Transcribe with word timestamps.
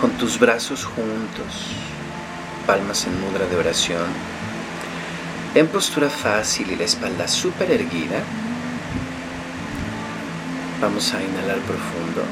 con 0.00 0.10
tus 0.12 0.38
brazos 0.38 0.84
juntos, 0.84 1.72
palmas 2.66 3.06
en 3.06 3.18
mudra 3.20 3.46
de 3.46 3.56
oración, 3.56 4.06
en 5.54 5.66
postura 5.68 6.10
fácil 6.10 6.70
y 6.70 6.76
la 6.76 6.84
espalda 6.84 7.26
súper 7.26 7.70
erguida. 7.70 8.20
Vamos 10.80 11.14
a 11.14 11.22
inhalar 11.22 11.58
profundo, 11.60 12.22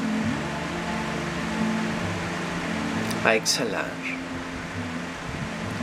a 3.25 3.33
exhalar 3.33 3.89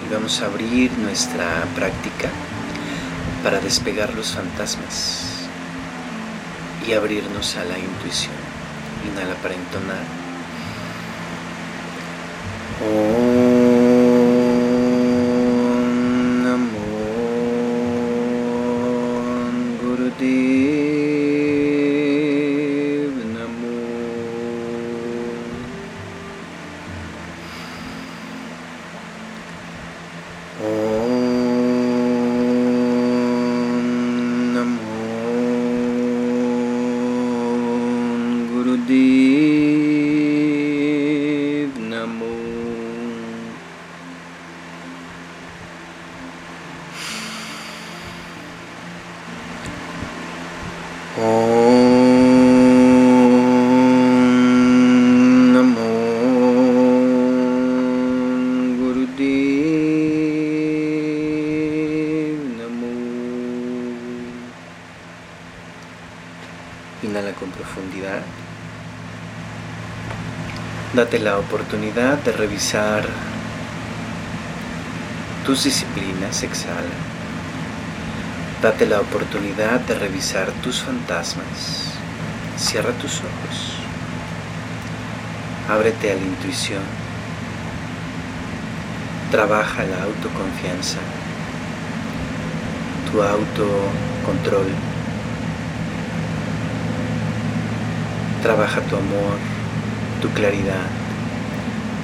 y 0.06 0.14
vamos 0.14 0.40
a 0.40 0.46
abrir 0.46 0.92
nuestra 0.98 1.64
práctica 1.74 2.28
para 3.42 3.58
despegar 3.58 4.14
los 4.14 4.32
fantasmas 4.32 5.48
y 6.86 6.92
abrirnos 6.92 7.56
a 7.56 7.64
la 7.64 7.76
intuición. 7.76 8.34
Inhala 9.04 9.34
para 9.42 9.54
entonar. 9.54 10.21
Inhala 12.82 13.31
Date 71.12 71.24
la 71.24 71.38
oportunidad 71.38 72.16
de 72.22 72.32
revisar 72.32 73.04
tus 75.44 75.64
disciplinas, 75.64 76.42
exhala. 76.42 76.96
Date 78.62 78.86
la 78.86 78.98
oportunidad 78.98 79.80
de 79.80 79.94
revisar 79.94 80.50
tus 80.62 80.80
fantasmas. 80.80 81.90
Cierra 82.56 82.92
tus 82.92 83.18
ojos. 83.18 83.74
Ábrete 85.68 86.12
a 86.12 86.14
la 86.14 86.22
intuición. 86.22 86.80
Trabaja 89.30 89.84
la 89.84 90.04
autoconfianza, 90.04 90.98
tu 93.10 93.22
autocontrol 93.22 94.72
Trabaja 98.42 98.80
tu 98.80 98.96
amor, 98.96 99.36
tu 100.22 100.30
claridad, 100.30 101.01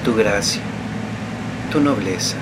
tu 0.09 0.15
gracia, 0.15 0.63
tu 1.71 1.81
nobleza. 1.81 2.39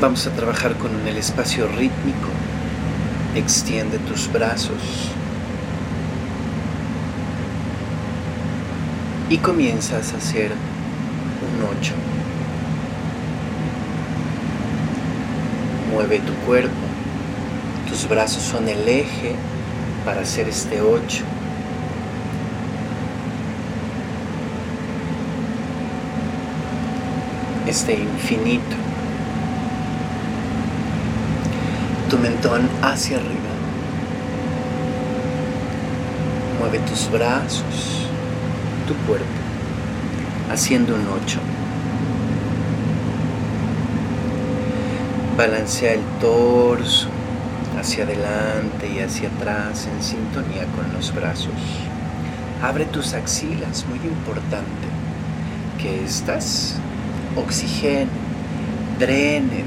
Vamos 0.00 0.26
a 0.26 0.30
trabajar 0.30 0.78
con 0.78 1.06
el 1.06 1.18
espacio 1.18 1.68
rítmico. 1.68 2.30
Extiende 3.34 3.98
tus 3.98 4.32
brazos. 4.32 5.10
Y 9.28 9.36
comienzas 9.36 10.14
a 10.14 10.16
hacer 10.16 10.52
un 11.42 11.78
ocho. 11.78 11.92
Mueve 15.92 16.20
tu 16.20 16.32
cuerpo. 16.46 16.85
Tus 17.96 18.10
brazos 18.10 18.42
son 18.42 18.68
el 18.68 18.86
eje 18.86 19.34
para 20.04 20.20
hacer 20.20 20.50
este 20.50 20.82
8. 20.82 21.24
Este 27.66 27.94
infinito. 27.94 28.76
Tu 32.10 32.18
mentón 32.18 32.68
hacia 32.82 33.16
arriba. 33.16 33.32
Mueve 36.58 36.80
tus 36.80 37.10
brazos, 37.10 38.10
tu 38.86 38.94
cuerpo, 39.06 39.24
haciendo 40.52 40.94
un 40.96 41.06
8. 41.24 41.38
Balancea 45.38 45.94
el 45.94 46.02
torso 46.20 47.08
hacia 47.86 48.02
adelante 48.02 48.90
y 48.92 48.98
hacia 48.98 49.28
atrás 49.28 49.86
en 49.86 50.02
sintonía 50.02 50.66
con 50.74 50.92
los 50.92 51.14
brazos. 51.14 51.54
Abre 52.60 52.84
tus 52.84 53.14
axilas, 53.14 53.86
muy 53.88 53.98
importante, 53.98 54.88
que 55.78 56.04
estas 56.04 56.80
oxigenen, 57.36 58.08
drenen 58.98 59.66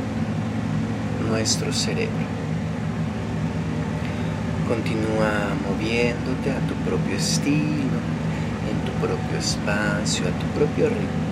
nuestro 1.30 1.72
cerebro. 1.72 2.28
Continúa 4.68 5.56
moviéndote 5.69 6.51
a 6.51 6.59
tu 6.68 6.74
propio 6.90 7.16
estilo, 7.16 8.00
en 8.69 8.86
tu 8.86 8.91
propio 9.00 9.40
espacio, 9.40 10.25
a 10.28 10.31
tu 10.31 10.46
propio 10.59 10.90
ritmo. 10.90 11.30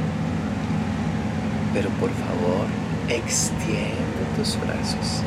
Pero 1.74 1.90
por 2.00 2.12
favor, 2.12 2.66
extiende 3.10 4.24
tus 4.38 4.58
brazos. 4.62 5.22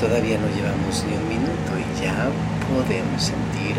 Todavía 0.00 0.36
no 0.38 0.46
llevamos 0.54 1.04
ni 1.08 1.16
un 1.16 1.28
minuto 1.28 1.72
y 1.78 2.02
ya 2.04 2.28
podemos 2.68 3.22
sentir 3.22 3.76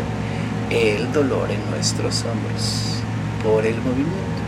el 0.70 1.12
dolor 1.12 1.48
en 1.50 1.70
nuestros 1.70 2.24
hombros 2.24 2.96
por 3.44 3.64
el 3.64 3.76
movimiento. 3.76 4.42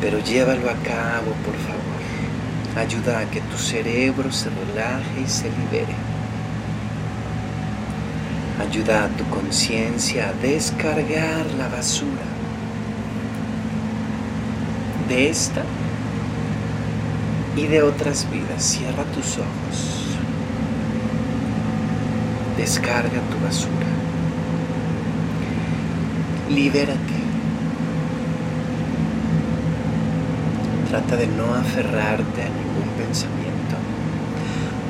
Pero 0.00 0.20
llévalo 0.20 0.70
a 0.70 0.74
cabo, 0.74 1.32
por 1.44 1.56
favor. 1.56 1.84
Ayuda 2.76 3.20
a 3.20 3.30
que 3.30 3.40
tu 3.40 3.56
cerebro 3.56 4.30
se 4.30 4.48
relaje 4.50 5.22
y 5.24 5.28
se 5.28 5.50
libere. 5.50 5.94
Ayuda 8.60 9.04
a 9.04 9.08
tu 9.08 9.24
conciencia 9.30 10.28
a 10.28 10.32
descargar 10.34 11.46
la 11.58 11.68
basura 11.68 12.22
de 15.08 15.30
esta 15.30 15.62
y 17.56 17.66
de 17.66 17.82
otras 17.82 18.30
vidas. 18.30 18.62
Cierra 18.62 19.02
tus 19.14 19.38
ojos. 19.38 19.93
Descarga 22.56 23.20
tu 23.30 23.38
basura. 23.44 23.90
Libérate. 26.48 27.18
Trata 30.88 31.16
de 31.16 31.26
no 31.26 31.52
aferrarte 31.54 32.42
a 32.42 32.48
ningún 32.48 32.88
pensamiento, 32.96 33.76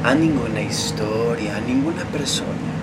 a 0.04 0.14
ninguna 0.14 0.60
historia, 0.60 1.56
a 1.56 1.60
ninguna 1.60 2.04
persona. 2.12 2.74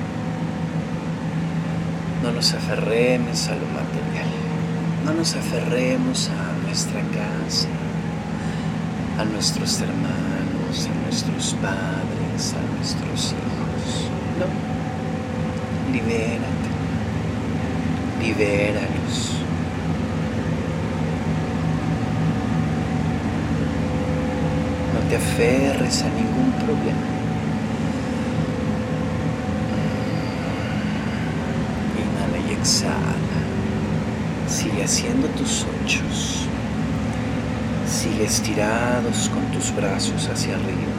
No 2.24 2.31
nos 2.31 2.54
aferremos 2.54 3.48
a 3.50 3.56
lo 3.56 3.68
material. 3.68 4.30
No 5.06 5.13
nos 5.13 5.36
aferremos 5.36 6.30
a 6.30 6.66
nuestra 6.66 7.01
casa, 7.01 7.68
a 9.19 9.25
nuestros 9.25 9.80
hermanos, 9.81 10.88
a 10.88 11.04
nuestros 11.06 11.54
padres, 11.56 12.54
a 12.54 12.75
nuestros 12.77 13.34
hijos. 13.34 13.50
Libérate. 16.07 16.69
Libéralos. 18.21 19.31
No 24.94 25.09
te 25.09 25.15
aferres 25.15 26.01
a 26.03 26.09
ningún 26.09 26.51
problema. 26.53 27.07
Inhala 31.98 32.50
y 32.50 32.53
exhala. 32.53 33.42
Sigue 34.48 34.83
haciendo 34.83 35.27
tus 35.30 35.65
ochos. 35.83 36.48
Sigue 37.88 38.25
estirados 38.25 39.30
con 39.30 39.44
tus 39.51 39.75
brazos 39.75 40.27
hacia 40.27 40.56
arriba. 40.56 40.92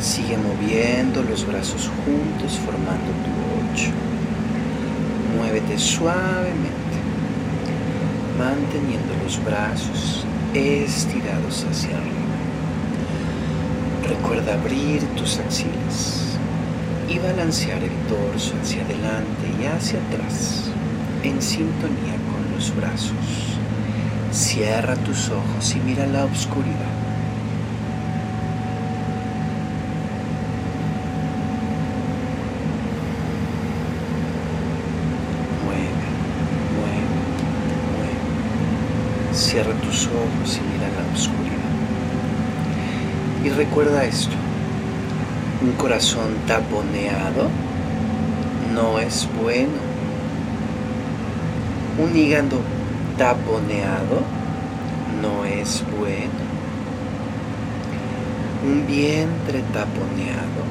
Sigue 0.00 0.36
moviendo 0.36 1.22
los 1.22 1.46
brazos 1.46 1.90
juntos 2.04 2.58
formando 2.58 3.10
tu 3.24 3.33
8. 3.74 3.90
Muévete 5.36 5.78
suavemente, 5.78 6.98
manteniendo 8.38 9.14
los 9.22 9.44
brazos 9.44 10.24
estirados 10.54 11.66
hacia 11.68 11.96
arriba. 11.96 12.14
Recuerda 14.08 14.54
abrir 14.54 15.02
tus 15.16 15.38
axilas 15.38 16.38
y 17.08 17.18
balancear 17.18 17.82
el 17.82 17.96
torso 18.08 18.54
hacia 18.62 18.82
adelante 18.84 19.46
y 19.60 19.66
hacia 19.66 19.98
atrás 19.98 20.70
en 21.22 21.40
sintonía 21.40 22.16
con 22.30 22.54
los 22.54 22.74
brazos. 22.76 23.58
Cierra 24.30 24.94
tus 24.96 25.30
ojos 25.30 25.74
y 25.74 25.80
mira 25.80 26.06
la 26.06 26.24
oscuridad. 26.24 26.94
Mueve, 35.64 36.08
mueve, 36.76 37.06
mueve. 37.96 39.34
Cierra 39.34 39.72
tus 39.80 40.06
ojos 40.08 40.58
y 40.58 40.60
mira 40.72 40.88
la 40.88 41.14
oscuridad. 41.14 41.54
Y 43.43 43.43
recuerda 43.56 44.04
esto, 44.04 44.34
un 45.62 45.72
corazón 45.72 46.34
taponeado 46.46 47.48
no 48.74 48.98
es 48.98 49.28
bueno. 49.40 49.94
Un 51.98 52.16
hígado 52.16 52.58
taponeado 53.16 54.22
no 55.22 55.44
es 55.44 55.84
bueno. 55.98 56.44
Un 58.64 58.86
vientre 58.86 59.62
taponeado 59.72 60.64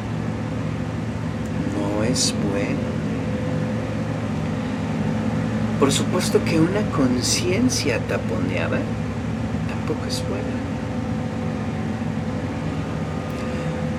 no 1.78 2.04
es 2.04 2.34
bueno. 2.52 2.94
Por 5.80 5.92
supuesto 5.92 6.44
que 6.44 6.60
una 6.60 6.82
conciencia 6.92 8.00
taponeada 8.00 8.80
tampoco 9.70 10.06
es 10.08 10.24
buena. 10.28 10.63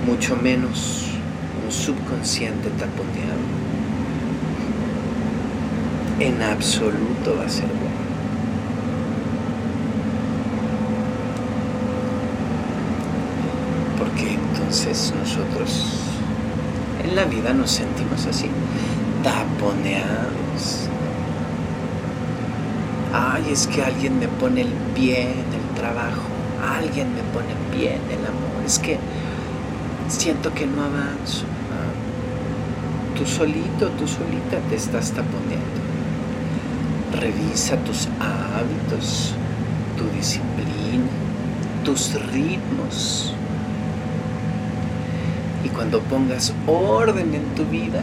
Mucho 0.06 0.36
menos 0.36 1.06
un 1.64 1.72
subconsciente 1.72 2.68
taponeado, 2.70 3.40
en 6.20 6.42
absoluto 6.42 7.36
va 7.38 7.46
a 7.46 7.48
ser 7.48 7.66
bueno. 7.66 8.04
Porque 13.98 14.34
entonces 14.34 15.12
nosotros 15.18 16.00
en 17.02 17.16
la 17.16 17.24
vida 17.24 17.52
nos 17.52 17.70
sentimos 17.70 18.26
así, 18.26 18.48
taponeados. 19.22 20.88
Ay, 23.12 23.44
es 23.50 23.66
que 23.66 23.82
alguien 23.82 24.18
me 24.18 24.28
pone 24.28 24.62
el 24.62 24.72
pie 24.94 25.22
en 25.22 25.52
el 25.52 25.74
trabajo, 25.76 26.22
alguien 26.76 27.14
me 27.14 27.22
pone 27.32 27.52
el 27.52 27.76
pie 27.76 27.94
en 27.94 28.18
el 28.18 28.26
amor, 28.26 28.64
es 28.66 28.78
que 28.78 28.98
siento 30.08 30.52
que 30.54 30.66
no 30.66 30.82
avanzo. 30.82 31.44
Tú 33.16 33.24
solito, 33.26 33.88
tú 33.90 34.08
solita 34.08 34.58
te 34.68 34.74
estás 34.74 35.12
taponeando. 35.12 35.80
Revisa 37.20 37.76
tus 37.78 38.08
hábitos, 38.18 39.34
tu 39.96 40.04
disciplina, 40.16 41.06
tus 41.84 42.12
ritmos. 42.32 43.32
Y 45.64 45.68
cuando 45.68 46.00
pongas 46.00 46.52
orden 46.66 47.34
en 47.34 47.44
tu 47.54 47.64
vida, 47.66 48.02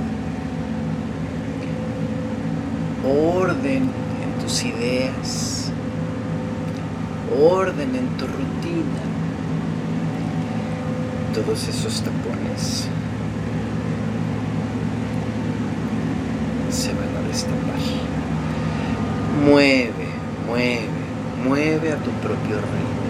orden 3.05 3.83
en 3.83 4.41
tus 4.41 4.63
ideas, 4.63 5.71
orden 7.37 7.95
en 7.95 8.07
tu 8.17 8.25
rutina, 8.27 9.10
todos 11.33 11.65
esos 11.67 12.01
tapones 12.01 12.87
se 16.69 16.93
van 16.93 17.15
a 17.23 17.27
destapar. 17.27 17.79
Mueve, 19.45 20.09
mueve, 20.45 20.89
mueve 21.43 21.91
a 21.93 21.95
tu 21.97 22.11
propio 22.21 22.57
ritmo. 22.57 23.01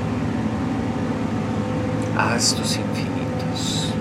Haz 2.17 2.53
tus 2.53 2.77
infinitos. 2.77 3.91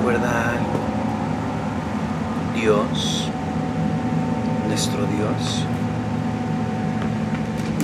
recuerda 0.00 0.50
algo. 0.50 0.80
Dios, 2.54 3.28
nuestro 4.68 5.06
Dios, 5.06 5.64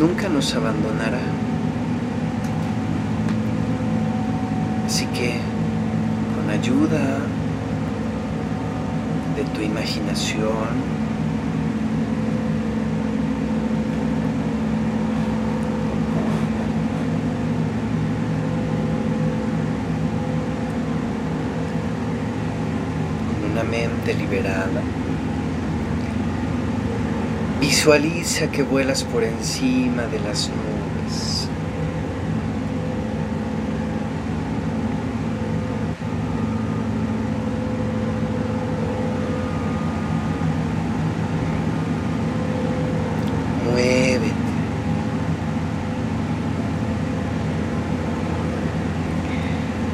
nunca 0.01 0.26
nos 0.37 0.55
abandonará. 0.55 1.19
Así 4.85 5.07
que 5.07 5.41
con 6.35 6.51
ayuda 6.51 7.21
de 9.35 9.45
tu 9.55 9.63
imaginación, 9.63 10.97
mente 23.65 24.15
liberada. 24.15 24.86
Visualiza 27.61 28.49
que 28.49 28.63
vuelas 28.63 29.03
por 29.05 29.25
encima 29.25 30.03
de 30.07 30.21
las 30.21 30.49
nubes. 30.51 31.49
Muévete. 43.65 44.35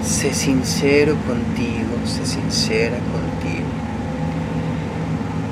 Sé 0.03 0.35
sincero 0.35 1.17
contigo, 1.27 1.97
sé 2.05 2.27
sincera 2.27 2.99
contigo 2.99 3.67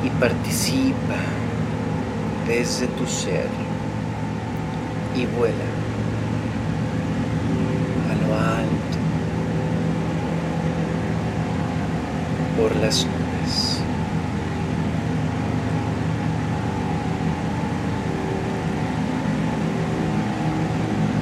y 0.04 0.10
participa 0.20 1.16
desde 2.50 2.88
tu 2.88 3.06
ser 3.06 3.46
y 5.14 5.24
vuela 5.24 5.70
a 8.10 8.14
lo 8.26 8.34
alto 8.34 8.98
por 12.56 12.74
las 12.82 13.06
nubes. 13.06 13.78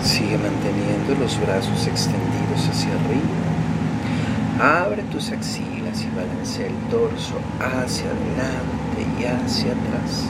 Sigue 0.02 0.38
manteniendo 0.38 1.14
los 1.20 1.38
brazos 1.42 1.87
extendidos 1.87 2.68
hacia 2.70 2.92
arriba. 2.94 4.80
Abre 4.82 5.02
tus 5.12 5.30
axilas 5.30 6.02
y 6.02 6.16
balancea 6.16 6.68
el 6.68 6.75
torso 6.90 7.35
hacia 7.61 8.06
adelante 8.06 9.06
y 9.20 9.25
hacia 9.25 9.73
atrás 9.73 10.25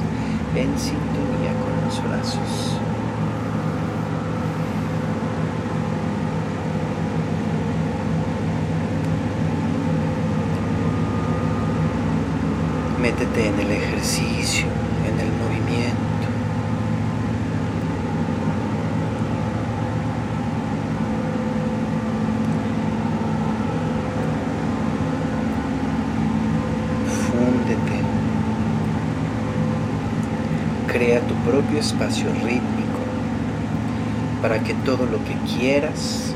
en 0.54 0.78
sintonía 0.78 1.52
con 1.62 1.84
los 1.84 2.02
brazos. 2.08 2.78
Métete 13.00 13.46
en 13.46 13.60
el 13.60 13.70
ejercicio, 13.70 14.66
en 15.06 15.20
el 15.20 15.32
movimiento. 15.32 16.08
Fúndete. 27.06 28.02
Crea 30.92 31.20
tu 31.20 31.34
espacio 31.78 32.26
rítmico 32.44 32.98
para 34.42 34.58
que 34.60 34.74
todo 34.74 35.06
lo 35.06 35.18
que 35.24 35.34
quieras 35.58 36.32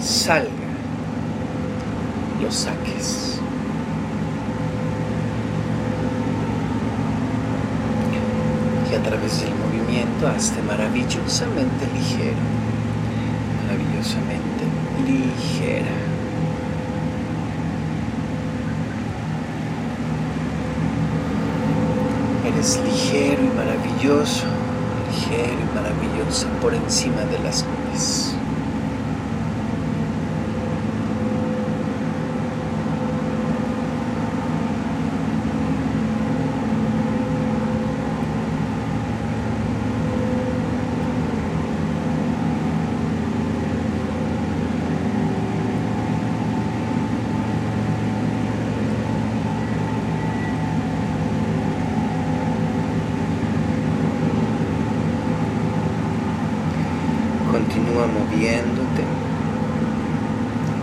salga, 0.00 0.50
lo 2.42 2.50
saques. 2.50 3.40
Y 8.90 8.94
a 8.94 9.02
través 9.02 9.40
del 9.40 9.50
movimiento 9.54 10.28
hazte 10.28 10.62
maravillosamente 10.62 11.86
ligero, 11.94 12.38
maravillosamente 13.62 14.64
ligera. 15.06 15.90
Eres 22.46 22.78
ligero 22.84 23.42
y 23.42 23.56
maravilloso, 23.56 24.44
ligero 25.14 25.58
y 25.60 25.74
maravilloso 25.74 26.46
por 26.60 26.74
encima 26.74 27.22
de 27.22 27.38
las 27.38 27.64
nubes. 27.64 28.34
Continúa 57.54 58.06
moviéndote 58.08 59.04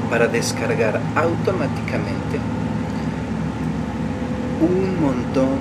para 0.10 0.20
descargar 0.32 1.00
automáticamente 1.16 2.40
un 4.62 5.02
montón 5.02 5.60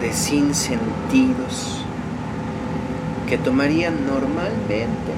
de 0.00 0.12
sinsentidos 0.12 1.84
que 3.28 3.38
tomarían 3.38 4.06
normalmente 4.06 5.12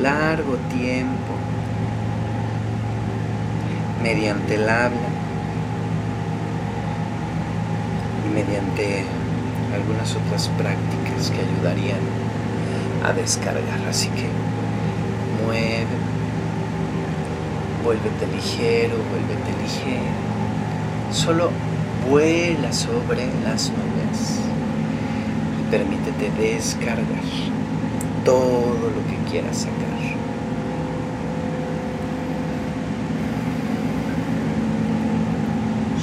largo 0.00 0.56
tiempo 0.70 1.34
mediante 4.02 4.56
el 4.56 4.68
habla 4.68 5.08
y 8.26 8.34
mediante 8.34 9.04
algunas 9.74 10.16
otras 10.16 10.48
prácticas 10.58 11.30
que 11.30 11.40
ayudarían 11.40 12.00
a 13.04 13.12
descargar. 13.12 13.80
Así 13.88 14.08
que 14.08 14.28
mueve, 15.44 16.01
vuélvete 17.82 18.26
ligero, 18.26 18.96
vuélvete 19.10 19.52
ligero. 19.62 20.12
Solo 21.10 21.50
vuela 22.08 22.72
sobre 22.72 23.26
las 23.44 23.70
nubes 23.70 24.38
y 25.60 25.70
permítete 25.70 26.30
descargar 26.40 27.22
todo 28.24 28.90
lo 28.90 29.06
que 29.08 29.30
quieras 29.30 29.58
sacar. 29.58 29.82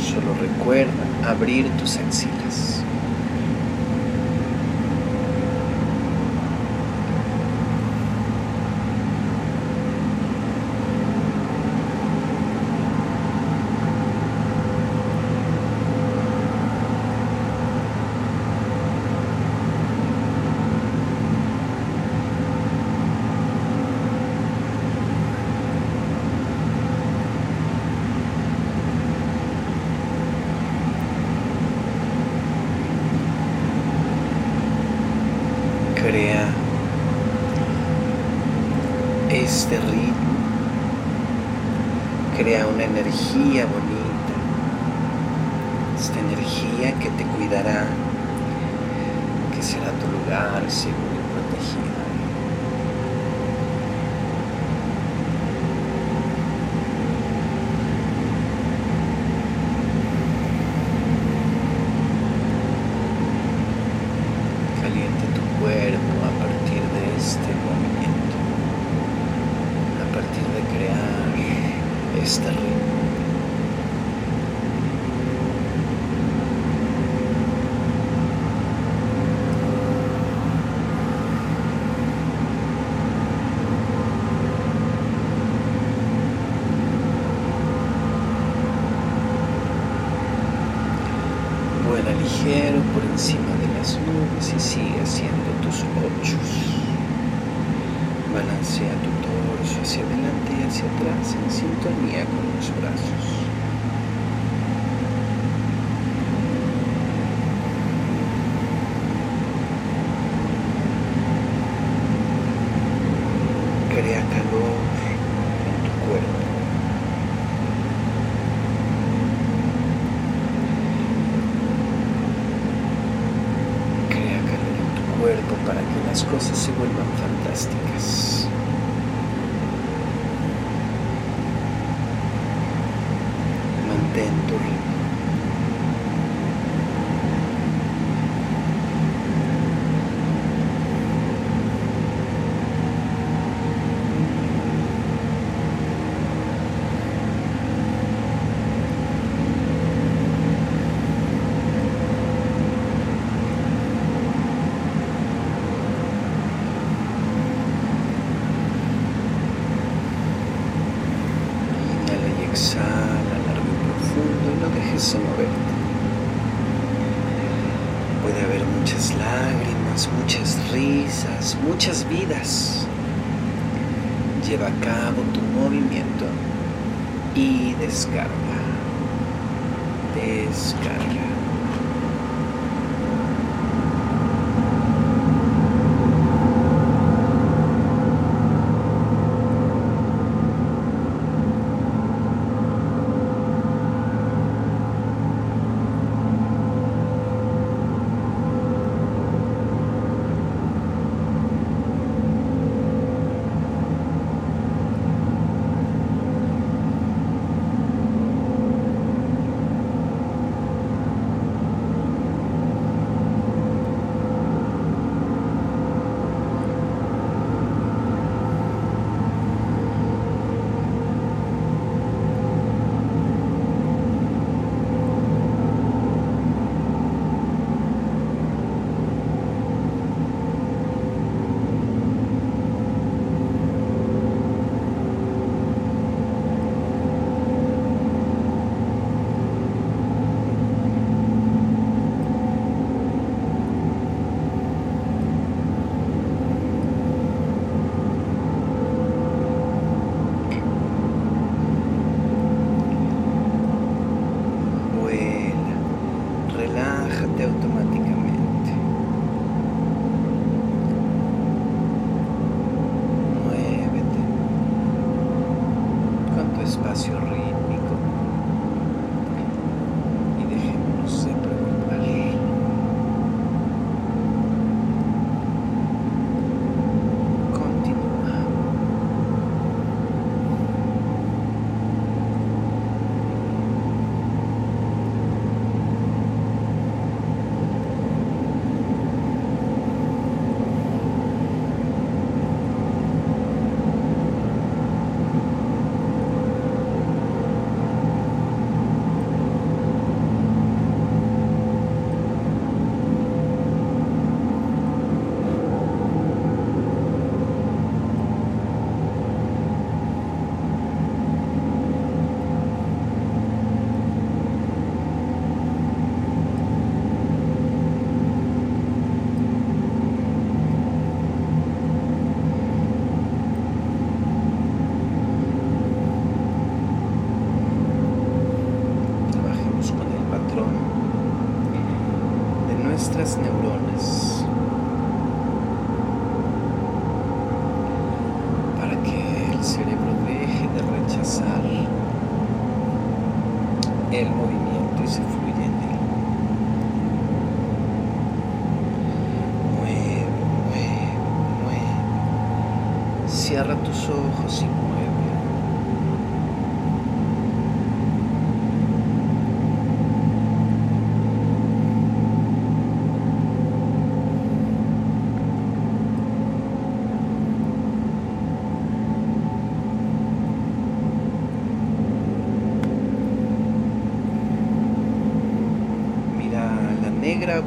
Solo 0.01 0.33
recuerda 0.41 1.29
abrir 1.29 1.69
tus 1.77 1.97
axilas. 1.97 2.78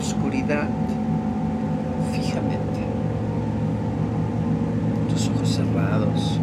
Oscuridad 0.02 0.68
fijamente. 2.12 2.80
Tus 5.08 5.28
ojos 5.28 5.48
cerrados 5.48 6.40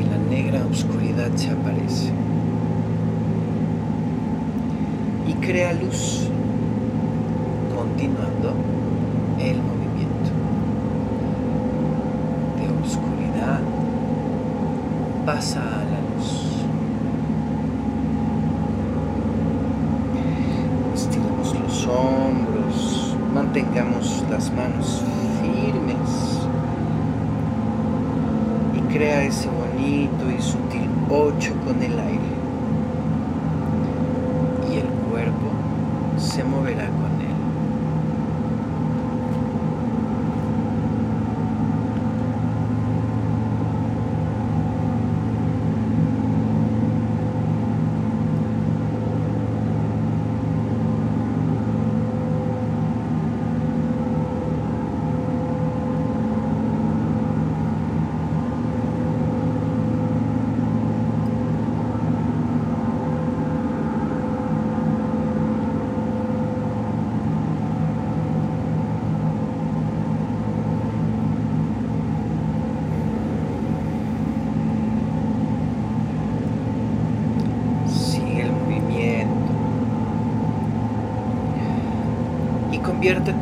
y 0.00 0.04
la 0.04 0.18
negra 0.30 0.64
oscuridad 0.70 1.30
se 1.34 1.50
aparece. 1.50 2.12
Y 5.26 5.32
crea 5.34 5.72
luz, 5.72 6.28
continuando 7.76 8.54
el 9.40 9.56
movimiento. 9.62 10.30
De 12.56 12.86
oscuridad 12.86 13.60
pasa 15.26 15.60
a 15.60 15.84
la 15.84 16.00
luz. 16.14 16.50
hombros, 21.90 23.16
mantengamos 23.34 24.24
las 24.30 24.50
manos 24.52 25.02
firmes 25.40 26.38
y 28.76 28.92
crea 28.92 29.24
ese 29.24 29.48
bonito 29.48 30.30
y 30.30 30.42
sutil 30.42 30.88
8 31.08 31.54
con 31.64 31.82
el 31.82 31.98
aire. 31.98 32.30
Y 34.70 34.78
el 34.78 34.86
cuerpo 35.10 35.50
se 36.18 36.44
moverá 36.44 36.86
con 36.86 37.10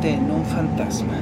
en 0.07 0.31
un 0.31 0.45
fantasma. 0.45 1.13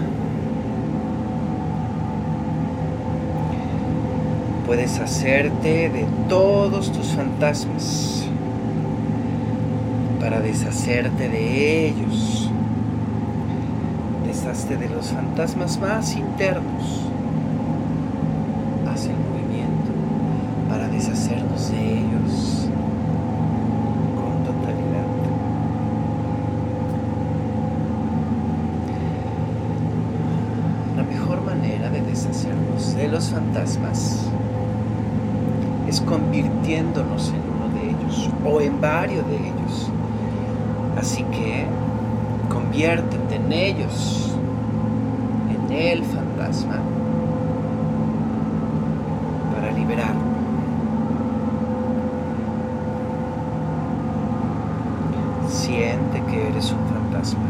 Puedes 4.65 4.99
hacerte 4.99 5.89
de 5.89 6.05
todos 6.29 6.91
tus 6.91 7.07
fantasmas 7.07 8.25
para 10.19 10.41
deshacerte 10.41 11.29
de 11.29 11.87
ellos. 11.87 12.51
Deshazte 14.25 14.77
de 14.77 14.89
los 14.89 15.07
fantasmas 15.07 15.79
más 15.79 16.15
internos. 16.15 17.03
Haz 18.91 19.05
el 19.05 19.15
movimiento 19.15 19.91
para 20.69 20.87
deshacernos 20.89 21.71
de 21.71 21.99
ellos. 21.99 22.67
de 32.97 33.07
los 33.07 33.29
fantasmas 33.29 34.25
es 35.87 36.01
convirtiéndonos 36.01 37.29
en 37.29 37.41
uno 37.41 37.73
de 37.79 37.89
ellos 37.89 38.29
o 38.45 38.59
en 38.59 38.81
varios 38.81 39.25
de 39.27 39.35
ellos. 39.35 39.91
Así 40.99 41.23
que 41.23 41.65
conviértete 42.77 43.35
en 43.37 43.51
ellos, 43.51 44.31
en 45.49 45.75
el 45.75 46.03
fantasma, 46.03 46.75
para 49.51 49.71
liberarlo. 49.71 50.21
Siente 55.49 56.21
que 56.29 56.49
eres 56.49 56.71
un 56.71 56.85
fantasma, 56.93 57.47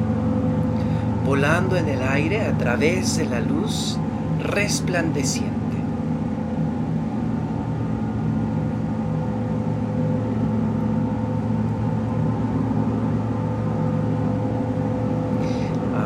volando 1.26 1.76
en 1.76 1.90
el 1.90 2.02
aire 2.04 2.46
a 2.46 2.58
través 2.58 3.18
de 3.18 3.26
la 3.26 3.42
luz 3.42 4.00
resplandeciente. 4.42 5.58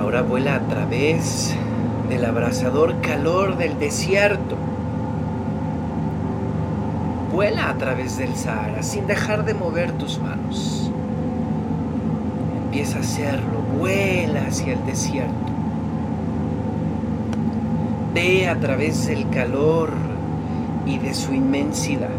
Ahora 0.02 0.24
vuela 0.24 0.56
a 0.56 0.60
través 0.92 1.56
del 2.10 2.26
abrasador 2.26 3.00
calor 3.00 3.58
del 3.58 3.80
desierto. 3.80 4.58
Vuela 7.32 7.70
a 7.70 7.78
través 7.78 8.18
del 8.18 8.36
Sahara 8.36 8.84
sin 8.84 9.08
dejar 9.08 9.46
de 9.46 9.54
mover 9.54 9.94
tus 9.94 10.20
manos. 10.20 10.92
Empieza 12.66 12.98
a 12.98 13.02
hacerlo, 13.02 13.62
vuela 13.80 14.48
hacia 14.48 14.74
el 14.74 14.86
desierto. 14.86 15.32
Ve 18.14 18.50
a 18.50 18.60
través 18.60 19.08
del 19.08 19.30
calor 19.30 19.92
y 20.86 20.98
de 20.98 21.14
su 21.14 21.34
inmensidad. 21.34 22.10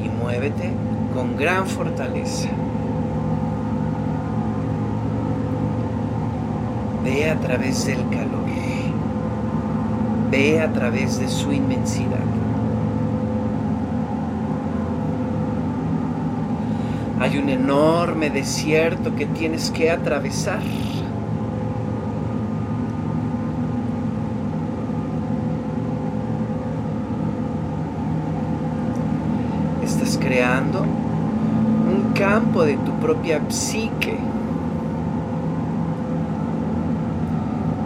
Y 0.00 0.08
muévete 0.08 0.70
con 1.12 1.36
gran 1.36 1.66
fortaleza. 1.66 2.50
Ve 7.04 7.30
a 7.30 7.36
través 7.36 7.86
del 7.86 7.98
calor. 8.10 8.42
Ve 10.30 10.60
a 10.60 10.72
través 10.72 11.18
de 11.18 11.28
su 11.28 11.52
inmensidad. 11.52 12.18
Hay 17.20 17.38
un 17.38 17.48
enorme 17.48 18.30
desierto 18.30 19.14
que 19.14 19.26
tienes 19.26 19.70
que 19.70 19.90
atravesar. 19.90 20.60
creando 30.32 30.80
un 30.80 32.12
campo 32.14 32.64
de 32.64 32.76
tu 32.76 32.92
propia 32.92 33.40
psique. 33.48 34.16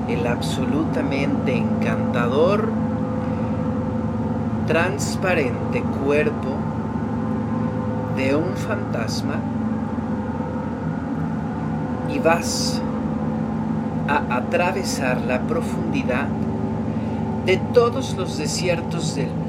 El 0.09 0.26
absolutamente 0.37 1.57
encantador, 1.57 2.69
transparente 4.67 5.83
cuerpo 6.05 6.57
de 8.17 8.37
un 8.37 8.55
fantasma 8.55 9.37
y 12.13 12.19
vas 12.19 12.83
a 14.09 14.37
atravesar 14.37 15.23
la 15.23 15.41
profundidad 15.41 16.29
de 17.47 17.57
todos 17.73 18.15
los 18.17 18.37
desiertos 18.37 19.15
del 19.15 19.29
mundo 19.29 19.47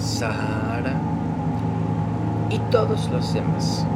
Sahara 0.00 0.94
y 2.50 2.58
todos 2.70 3.08
los 3.10 3.34
demás. 3.34 3.86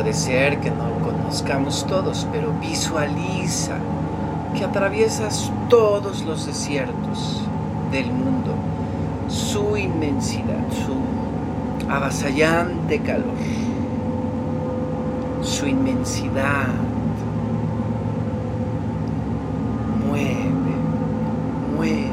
Puede 0.00 0.14
ser 0.14 0.60
que 0.60 0.70
no 0.70 0.98
conozcamos 1.04 1.86
todos, 1.86 2.26
pero 2.32 2.54
visualiza 2.58 3.74
que 4.56 4.64
atraviesas 4.64 5.52
todos 5.68 6.24
los 6.24 6.46
desiertos 6.46 7.42
del 7.92 8.06
mundo, 8.06 8.54
su 9.28 9.76
inmensidad, 9.76 10.64
su 10.70 11.90
avasallante 11.92 12.98
calor, 13.00 13.26
su 15.42 15.66
inmensidad. 15.66 16.68
Mueve, 20.08 20.40
mueve. 21.76 22.08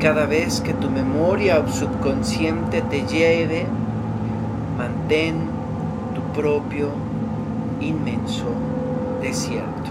Cada 0.00 0.26
vez 0.26 0.60
que 0.60 0.74
tu 0.74 0.90
memoria 0.90 1.60
o 1.60 1.68
subconsciente 1.68 2.82
te 2.82 3.06
lleve, 3.06 3.64
mantén 4.76 5.53
propio 6.34 6.88
inmenso 7.80 8.46
desierto. 9.22 9.90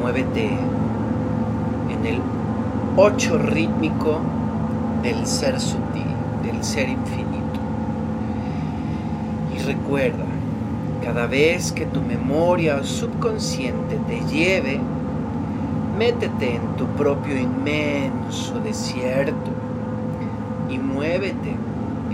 Muévete 0.00 0.50
en 1.90 2.06
el 2.06 2.20
ocho 2.96 3.38
rítmico 3.38 4.20
del 5.02 5.26
ser 5.26 5.58
sutil, 5.58 6.06
del 6.42 6.62
ser 6.62 6.90
infinito. 6.90 7.60
Y 9.56 9.62
recuerda, 9.62 10.24
cada 11.02 11.26
vez 11.26 11.72
que 11.72 11.86
tu 11.86 12.02
memoria 12.02 12.82
subconsciente 12.84 13.98
te 14.06 14.20
lleve, 14.26 14.80
métete 15.98 16.56
en 16.56 16.76
tu 16.76 16.86
propio 16.88 17.38
inmenso 17.38 18.60
desierto 18.60 19.50
y 20.68 20.78
muévete 20.78 21.56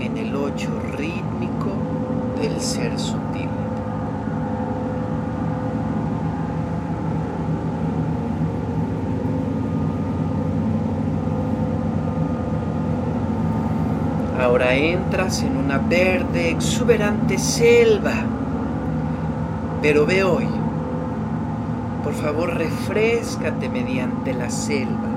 en 0.01 0.17
el 0.17 0.35
ocho 0.35 0.69
rítmico 0.97 1.71
del 2.41 2.59
ser 2.59 2.97
sutil. 2.99 3.49
Ahora 14.41 14.73
entras 14.73 15.43
en 15.43 15.55
una 15.55 15.77
verde, 15.77 16.49
exuberante 16.49 17.37
selva. 17.37 18.13
Pero 19.83 20.05
ve 20.07 20.23
hoy. 20.23 20.47
Por 22.03 22.13
favor, 22.13 22.55
refrescate 22.55 23.69
mediante 23.69 24.33
la 24.33 24.49
selva. 24.49 25.09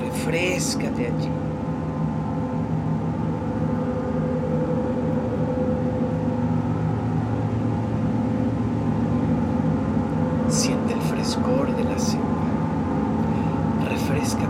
Refrescate 0.00 1.06
allí. 1.06 1.28
Siente 10.48 10.94
el 10.94 11.00
frescor 11.02 11.76
de 11.76 11.84
la 11.84 11.98
selva. 11.98 12.24
Refrescate. 13.88 14.46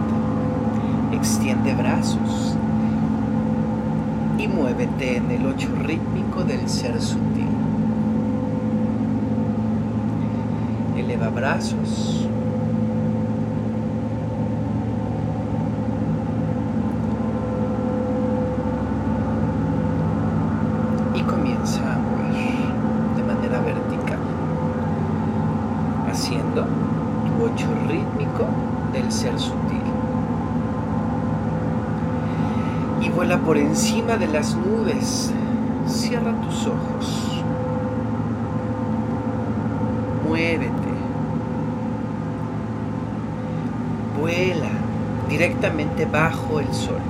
Extiende 1.13 1.75
y 4.39 4.47
muévete 4.47 5.17
en 5.17 5.31
el 5.33 5.45
ocho 5.45 5.69
rítmico 5.83 6.45
del 6.45 6.69
ser 6.69 7.01
sutil. 7.01 7.49
Eleva 10.97 11.31
brazos. 11.31 12.29
Y 21.15 21.23
comienza 21.23 21.81
a 21.93 21.99
mover 21.99 23.17
de 23.17 23.23
manera 23.25 23.61
vertical, 23.63 24.19
haciendo 26.09 26.63
tu 26.63 27.45
ocho 27.45 27.67
rítmico 27.89 28.47
del 28.93 29.11
ser 29.11 29.37
sutil. 29.39 29.81
y 33.01 33.09
vuela 33.09 33.39
por 33.51 33.59
encima 33.59 34.17
de 34.17 34.29
las 34.29 34.55
nubes. 34.55 35.33
Cierra 35.85 36.41
tus 36.41 36.69
ojos. 36.69 37.43
Muévete. 40.25 40.71
Vuela 44.21 44.71
directamente 45.29 46.05
bajo 46.05 46.61
el 46.61 46.73
sol. 46.73 47.01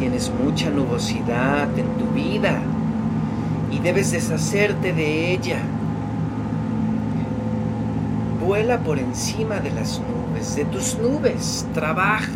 Tienes 0.00 0.32
mucha 0.44 0.68
nubosidad 0.68 1.68
en 1.78 1.86
tu 1.98 2.06
vida 2.12 2.60
y 3.70 3.78
debes 3.78 4.10
deshacerte 4.10 4.92
de 4.92 5.34
ella. 5.34 5.60
Vuela 8.44 8.80
por 8.80 8.98
encima 8.98 9.60
de 9.60 9.70
las 9.70 10.00
nubes, 10.00 10.56
de 10.56 10.64
tus 10.64 10.98
nubes, 10.98 11.64
trabaja 11.72 12.26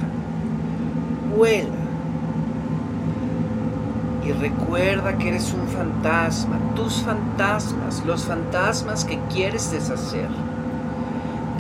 Y 4.25 4.33
recuerda 4.33 5.19
que 5.19 5.29
eres 5.29 5.53
un 5.53 5.69
fantasma, 5.69 6.59
tus 6.75 7.03
fantasmas, 7.03 8.03
los 8.07 8.25
fantasmas 8.25 9.05
que 9.05 9.19
quieres 9.31 9.71
deshacer, 9.71 10.29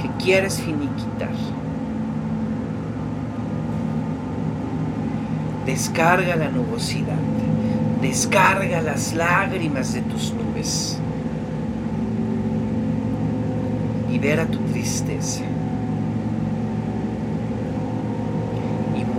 que 0.01 0.09
quieres 0.25 0.62
finiquitar. 0.62 1.29
Descarga 5.67 6.37
la 6.37 6.49
nubosidad, 6.49 7.19
descarga 8.01 8.81
las 8.81 9.12
lágrimas 9.12 9.93
de 9.93 10.01
tus 10.01 10.33
nubes. 10.33 10.99
Libera 14.11 14.47
tu 14.47 14.59
tristeza. 14.73 15.43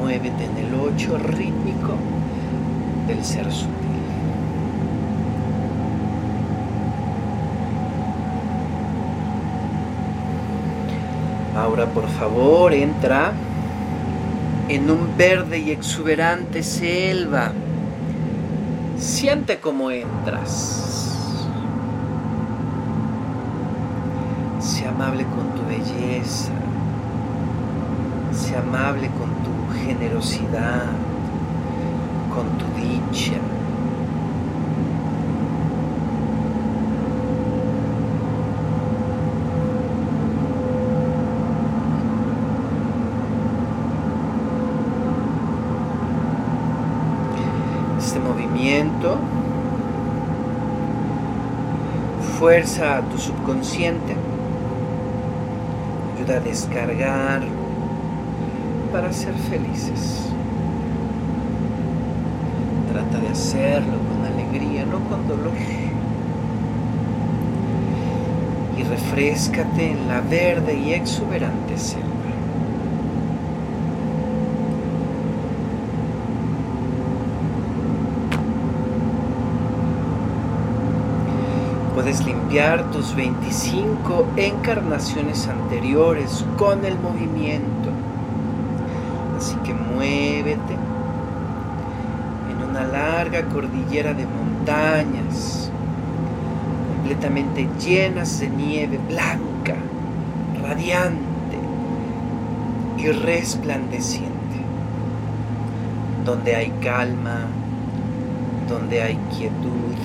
Muévete 0.08 0.46
en 0.46 0.58
el 0.58 0.74
ocho 0.74 1.18
rítmico 1.18 1.96
del 3.08 3.26
ser 3.26 3.52
sutil. 3.52 3.74
Ahora 11.58 11.88
por 11.88 12.08
favor 12.08 12.74
entra 12.74 13.34
en 14.70 14.90
un 14.90 15.18
verde 15.18 15.60
y 15.60 15.72
exuberante 15.72 16.64
selva. 16.64 17.52
Siente 18.98 19.60
cómo 19.60 19.92
entras. 19.92 21.18
Sea 24.62 24.88
amable 24.88 25.26
con 25.26 25.54
tu 25.54 25.68
belleza. 25.68 26.54
Sea 28.32 28.60
amable 28.60 29.10
con 29.10 29.37
generosidad, 29.88 30.84
con 32.34 32.46
tu 32.58 32.66
dicha. 32.76 33.40
Este 47.98 48.20
movimiento 48.20 49.18
fuerza 52.38 52.98
a 52.98 53.02
tu 53.04 53.18
subconsciente, 53.18 54.16
ayuda 56.18 56.38
a 56.38 56.40
descargar 56.42 57.57
para 58.98 59.14
ser 59.14 59.36
felices. 59.36 60.28
Trata 62.92 63.20
de 63.20 63.28
hacerlo 63.28 64.00
con 64.10 64.26
alegría, 64.26 64.88
no 64.88 64.98
con 65.08 65.28
dolor. 65.28 65.54
Y 68.76 68.82
refrescate 68.82 69.92
en 69.92 70.08
la 70.08 70.22
verde 70.22 70.80
y 70.80 70.94
exuberante 70.94 71.78
selva. 71.78 72.08
Puedes 81.94 82.26
limpiar 82.26 82.90
tus 82.90 83.16
25 83.16 84.26
encarnaciones 84.38 85.48
anteriores 85.48 86.44
con 86.58 86.84
el 86.84 86.98
movimiento 86.98 87.97
Así 89.48 89.56
que 89.64 89.74
muévete. 89.74 90.74
En 92.52 92.70
una 92.70 92.84
larga 92.84 93.44
cordillera 93.44 94.14
de 94.14 94.26
montañas 94.26 95.72
completamente 96.90 97.70
llenas 97.80 98.42
de 98.42 98.50
nieve 98.50 99.00
blanca, 99.08 99.76
radiante 100.62 101.58
y 102.98 103.08
resplandeciente, 103.08 104.58
donde 106.26 106.54
hay 106.54 106.74
calma, 106.82 107.46
donde 108.68 109.02
hay 109.02 109.18
quietud, 109.38 109.96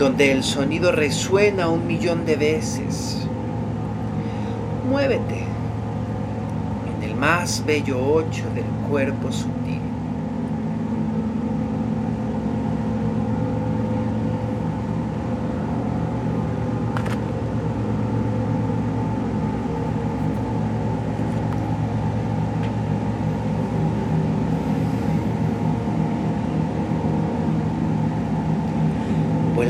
donde 0.00 0.32
el 0.32 0.42
sonido 0.42 0.90
resuena 0.90 1.68
un 1.68 1.86
millón 1.86 2.26
de 2.26 2.34
veces. 2.34 3.24
Muévete 4.90 5.41
más 7.22 7.64
bello 7.64 8.04
ocho 8.04 8.42
del 8.52 8.64
cuerpo 8.90 9.30
sutil. 9.30 9.80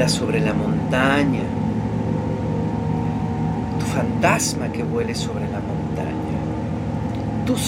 sobre 0.09 0.41
la 0.41 0.53
montaña, 0.53 1.43
tu 3.79 3.87
fantasma 3.87 4.69
que 4.73 4.83
vuele 4.83 5.15
sobre 5.15 5.45
la 5.49 5.61
montaña, 5.61 6.23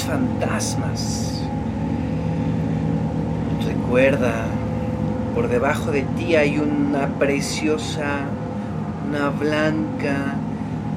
fantasmas. 0.02 1.42
Recuerda, 3.66 4.46
por 5.34 5.48
debajo 5.48 5.90
de 5.90 6.02
ti 6.02 6.36
hay 6.36 6.58
una 6.58 7.08
preciosa, 7.18 8.26
una 9.08 9.30
blanca, 9.30 10.34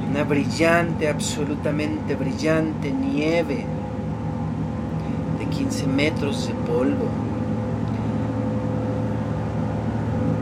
una 0.10 0.24
brillante, 0.24 1.10
absolutamente 1.10 2.16
brillante 2.16 2.92
nieve 2.92 3.66
de 5.38 5.46
15 5.46 5.88
metros 5.88 6.48
de 6.48 6.54
polvo 6.54 7.28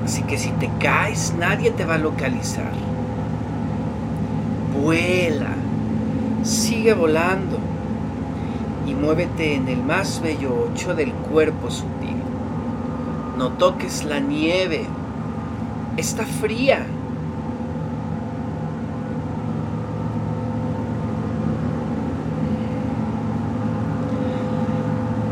Así 0.05 0.21
que 0.21 0.37
si 0.37 0.51
te 0.51 0.69
caes, 0.79 1.33
nadie 1.35 1.71
te 1.71 1.83
va 1.83 1.95
a 1.95 1.97
localizar. 1.97 2.71
Vuela, 4.79 5.55
sigue 6.43 6.93
volando 6.93 7.57
muévete 9.01 9.55
en 9.55 9.67
el 9.67 9.83
más 9.83 10.21
bello 10.21 10.67
ocho 10.71 10.95
del 10.95 11.11
cuerpo 11.11 11.69
sutil. 11.69 12.15
No 13.37 13.49
toques 13.49 14.05
la 14.05 14.19
nieve, 14.19 14.85
está 15.97 16.25
fría. 16.25 16.85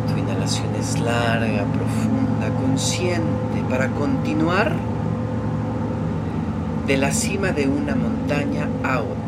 Tu 0.07 0.19
inhalación 0.19 0.75
es 0.79 0.99
larga, 0.99 1.63
profunda, 1.65 2.49
consciente 2.61 3.63
para 3.69 3.87
continuar 3.89 4.73
de 6.87 6.97
la 6.97 7.11
cima 7.11 7.51
de 7.53 7.67
una 7.67 7.95
montaña 7.95 8.67
a 8.83 8.99
otra. 8.99 9.22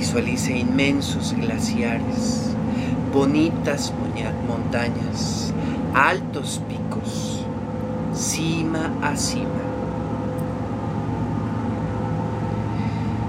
Visualice 0.00 0.56
inmensos 0.56 1.34
glaciares, 1.36 2.54
bonitas 3.12 3.92
montañas, 4.48 5.52
altos 5.94 6.60
picos, 6.68 7.44
cima 8.14 8.90
a 9.02 9.14
cima. 9.14 9.44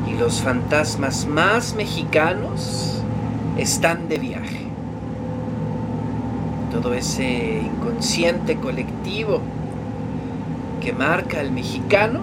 Y 0.10 0.18
los 0.18 0.42
fantasmas 0.42 1.28
más 1.28 1.76
mexicanos 1.76 3.04
están 3.58 4.08
de 4.08 4.18
viaje 4.18 4.72
todo 6.72 6.94
ese 6.94 7.62
inconsciente 7.66 8.56
colectivo 8.56 9.42
que 10.80 10.94
marca 10.94 11.42
al 11.42 11.52
mexicano, 11.52 12.22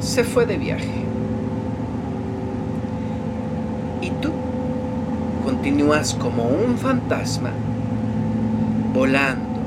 se 0.00 0.22
fue 0.22 0.46
de 0.46 0.58
viaje. 0.58 1.04
Y 4.02 4.10
tú 4.22 4.30
continúas 5.68 6.14
como 6.14 6.44
un 6.44 6.78
fantasma, 6.78 7.50
volando. 8.94 9.60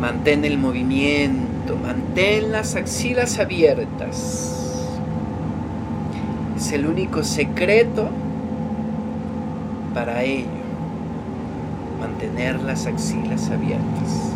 Mantén 0.00 0.44
el 0.44 0.58
movimiento, 0.58 1.76
mantén 1.80 2.50
las 2.50 2.74
axilas 2.74 3.38
abiertas. 3.38 4.74
Es 6.56 6.72
el 6.72 6.86
único 6.86 7.22
secreto 7.22 8.08
para 9.94 10.24
ello 10.24 10.48
mantener 12.00 12.60
las 12.62 12.86
axilas 12.86 13.48
abiertas. 13.50 14.32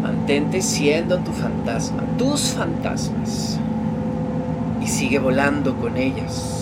Mantente 0.00 0.62
siendo 0.62 1.18
tu 1.18 1.32
fantasma, 1.32 2.04
tus 2.16 2.52
fantasmas, 2.52 3.60
y 4.80 4.86
sigue 4.86 5.18
volando 5.18 5.76
con 5.76 5.98
ellas. 5.98 6.56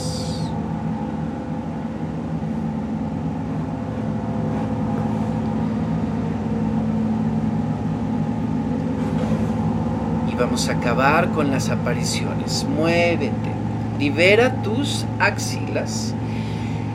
Y 10.31 10.38
vamos 10.49 10.71
a 10.71 10.73
acabar 10.73 11.29
con 11.33 11.51
las 11.51 11.69
apariciones. 11.69 12.65
Muévete, 12.65 13.51
libera 13.99 14.63
tus 14.63 15.05
axilas 15.19 16.15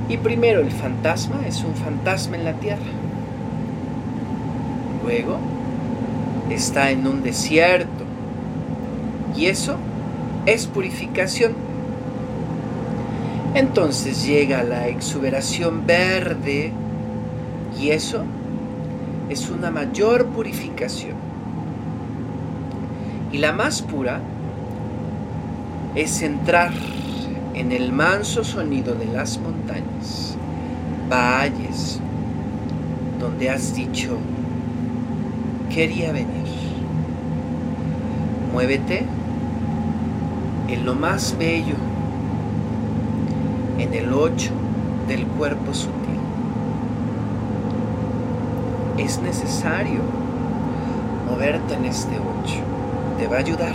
y 0.09 0.17
primero 0.17 0.59
el 0.59 0.71
fantasma 0.71 1.41
es 1.45 1.63
un 1.63 1.75
fantasma 1.75 2.35
en 2.35 2.45
la 2.45 2.53
tierra. 2.53 2.81
Luego 5.03 5.37
está 6.49 6.89
en 6.89 7.05
un 7.05 7.21
desierto. 7.21 8.03
Y 9.37 9.45
eso 9.45 9.75
es 10.47 10.65
purificación. 10.65 11.53
Entonces 13.53 14.25
llega 14.25 14.63
la 14.63 14.87
exuberación 14.87 15.85
verde 15.85 16.71
y 17.79 17.91
eso 17.91 18.23
es 19.29 19.47
una 19.51 19.69
mayor 19.69 20.25
purificación. 20.25 21.32
Y 23.33 23.39
la 23.39 23.51
más 23.51 23.81
pura 23.81 24.21
es 25.95 26.21
entrar 26.21 26.71
en 27.55 27.71
el 27.71 27.91
manso 27.91 28.43
sonido 28.43 28.93
de 28.93 29.05
las 29.05 29.39
montañas, 29.39 30.37
valles, 31.09 31.99
donde 33.19 33.49
has 33.49 33.73
dicho, 33.73 34.19
quería 35.71 36.11
venir. 36.11 36.45
Muévete 38.53 39.03
en 40.67 40.85
lo 40.85 40.93
más 40.93 41.35
bello, 41.39 41.75
en 43.79 43.95
el 43.95 44.13
ocho 44.13 44.51
del 45.07 45.25
cuerpo 45.25 45.73
sutil. 45.73 46.19
Es 48.99 49.19
necesario 49.23 50.01
moverte 51.27 51.73
en 51.73 51.85
este 51.85 52.19
ocho. 52.19 52.72
Te 53.17 53.27
va 53.27 53.37
a 53.37 53.39
ayudar, 53.39 53.73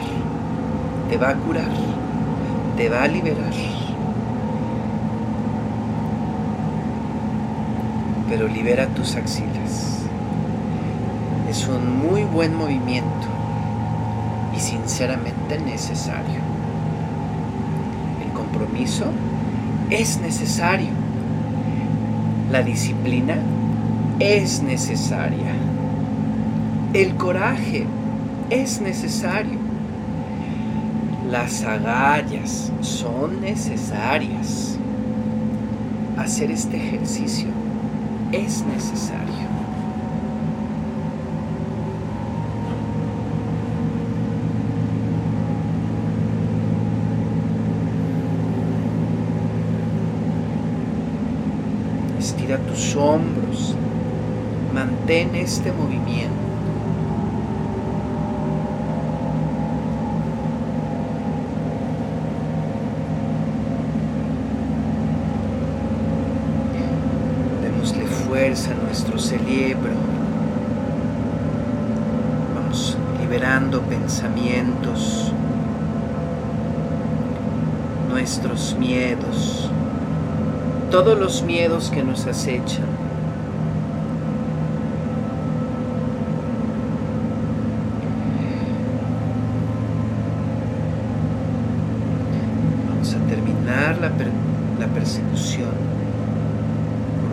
te 1.08 1.16
va 1.16 1.30
a 1.30 1.34
curar 1.34 1.98
te 2.78 2.88
va 2.88 3.02
a 3.02 3.08
liberar. 3.08 3.52
Pero 8.28 8.46
libera 8.46 8.86
tus 8.86 9.16
axilas. 9.16 9.98
Es 11.50 11.66
un 11.66 12.06
muy 12.06 12.22
buen 12.22 12.54
movimiento 12.54 13.26
y 14.56 14.60
sinceramente 14.60 15.58
necesario. 15.58 16.40
El 18.24 18.32
compromiso 18.32 19.06
es 19.90 20.20
necesario. 20.20 20.90
La 22.52 22.62
disciplina 22.62 23.38
es 24.20 24.62
necesaria. 24.62 25.52
El 26.92 27.16
coraje 27.16 27.86
es 28.50 28.80
necesario. 28.80 29.58
Las 31.30 31.62
agallas 31.62 32.72
son 32.80 33.40
necesarias. 33.40 34.78
Hacer 36.16 36.50
este 36.50 36.76
ejercicio 36.76 37.48
es 38.32 38.64
necesario. 38.64 39.48
Estira 52.18 52.58
tus 52.58 52.96
hombros. 52.96 53.74
Mantén 54.72 55.34
este 55.34 55.72
movimiento. 55.72 56.37
A 68.48 68.74
nuestro 68.82 69.18
cerebro 69.18 69.92
liberando 73.28 73.82
pensamientos, 73.82 75.30
nuestros 78.08 78.74
miedos, 78.78 79.70
todos 80.90 81.18
los 81.18 81.42
miedos 81.42 81.90
que 81.90 82.02
nos 82.02 82.26
acechan. 82.26 82.86
Vamos 92.88 93.14
a 93.14 93.18
terminar 93.28 93.98
la, 94.00 94.10
la 94.80 94.86
persecución. 94.94 95.98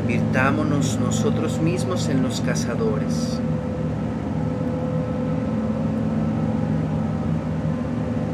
Convirtámonos 0.01 0.99
nosotros 0.99 1.55
mismos 1.65 2.08
en 2.10 2.21
los 2.21 2.41
cazadores. 2.41 3.39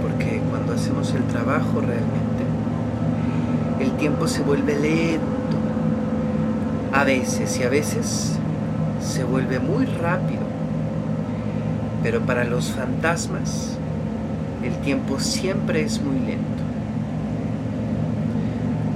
Porque 0.02 0.42
cuando 0.50 0.74
hacemos 0.74 1.14
el 1.14 1.24
trabajo 1.24 1.80
realmente, 1.80 2.44
el 3.80 3.92
tiempo 3.94 4.28
se 4.28 4.42
vuelve 4.44 4.78
lento. 4.78 5.26
A 6.92 7.06
veces 7.06 7.58
y 7.58 7.64
a 7.64 7.70
veces 7.70 8.38
se 9.02 9.24
vuelve 9.24 9.60
muy 9.60 9.86
rápido. 9.86 10.42
Pero 12.04 12.20
para 12.20 12.44
los 12.44 12.72
fantasmas 12.72 13.78
el 14.62 14.76
tiempo 14.82 15.22
siempre 15.22 15.84
es 15.84 16.02
muy 16.02 16.20
lento. 16.20 16.64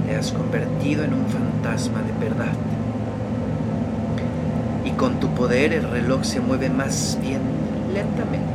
Te 0.06 0.14
has 0.14 0.30
convertido 0.30 1.04
en 1.04 1.14
un 1.14 1.26
fantasma 1.26 2.02
de 2.02 2.28
verdad. 2.28 2.75
Con 4.96 5.20
tu 5.20 5.28
poder 5.28 5.72
el 5.72 5.90
reloj 5.90 6.24
se 6.24 6.40
mueve 6.40 6.70
más 6.70 7.18
bien 7.20 7.40
lentamente. 7.92 8.46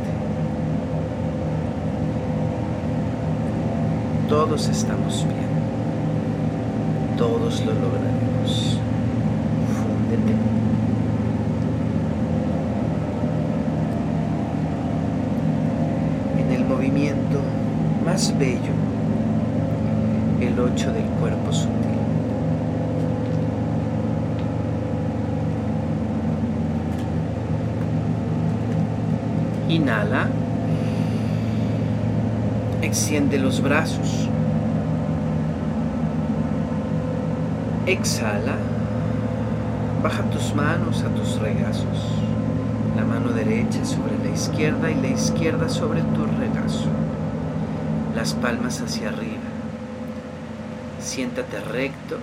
Todos 4.27 4.67
estamos 4.69 5.25
bien 5.25 5.41
todos 7.21 7.63
lo 7.63 7.73
lograremos. 7.73 8.79
Fúndete. 9.77 10.33
En 16.39 16.51
el 16.51 16.65
movimiento 16.65 17.39
más 18.03 18.35
bello, 18.39 18.73
el 20.39 20.59
8 20.59 20.93
del 20.93 21.05
cuerpo 21.19 21.53
sutil. 21.53 21.91
Extiende 32.81 33.37
los 33.37 33.61
brazos. 33.61 34.27
Exhala. 37.85 38.55
Baja 40.01 40.23
tus 40.23 40.55
manos 40.55 41.03
a 41.03 41.09
tus 41.09 41.39
regazos. 41.39 41.85
La 42.95 43.05
mano 43.05 43.29
derecha 43.29 43.85
sobre 43.85 44.17
la 44.23 44.33
izquierda 44.33 44.89
y 44.89 44.95
la 44.95 45.09
izquierda 45.09 45.69
sobre 45.69 46.01
tu 46.01 46.25
regazo. 46.25 46.87
Las 48.15 48.33
palmas 48.33 48.81
hacia 48.81 49.09
arriba. 49.09 49.51
Siéntate 50.99 51.59
recto. 51.59 52.17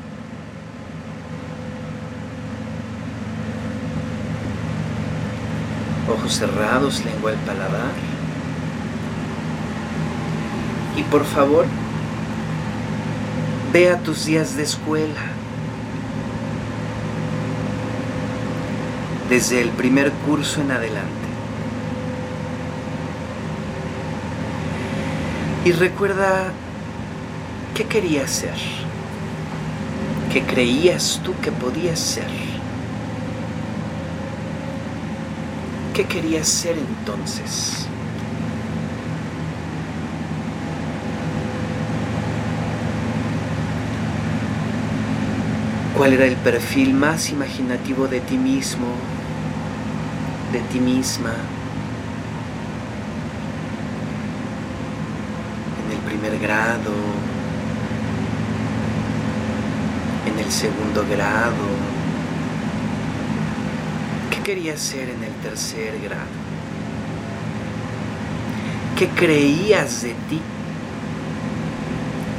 Cerrados, 6.29 7.05
lengua 7.05 7.33
al 7.33 7.39
paladar. 7.39 7.93
Y 10.97 11.03
por 11.05 11.25
favor, 11.25 11.67
ve 13.73 13.91
a 13.91 13.99
tus 13.99 14.27
días 14.27 14.57
de 14.57 14.63
escuela. 14.65 15.39
desde 19.29 19.61
el 19.61 19.71
primer 19.71 20.11
curso 20.27 20.61
en 20.61 20.71
adelante. 20.71 21.09
Y 25.65 25.73
recuerda 25.73 26.53
qué 27.75 27.85
querías 27.85 28.31
ser, 28.31 28.57
qué 30.33 30.43
creías 30.43 31.21
tú 31.23 31.35
que 31.43 31.53
podías 31.53 31.99
ser, 31.99 32.31
qué 35.99 36.05
querías 36.05 36.47
ser 36.47 36.79
entonces. 36.79 37.87
¿Cuál 45.97 46.13
era 46.13 46.25
el 46.27 46.37
perfil 46.37 46.95
más 46.95 47.31
imaginativo 47.31 48.07
de 48.07 48.21
ti 48.21 48.39
mismo 48.39 48.87
de 50.53 50.61
ti 50.61 50.81
misma. 50.81 51.35
En 55.85 55.93
el 55.93 55.99
primer 55.99 56.39
grado, 56.39 56.93
en 60.27 60.39
el 60.39 60.51
segundo 60.51 61.05
grado. 61.11 61.67
¿Qué 64.31 64.43
querías 64.43 64.81
ser 64.81 65.11
en 65.11 65.23
el 65.25 65.28
tercer 65.43 66.01
grado? 66.01 66.39
¿Qué 68.99 69.09
creías 69.09 70.03
de 70.03 70.15
ti 70.29 70.41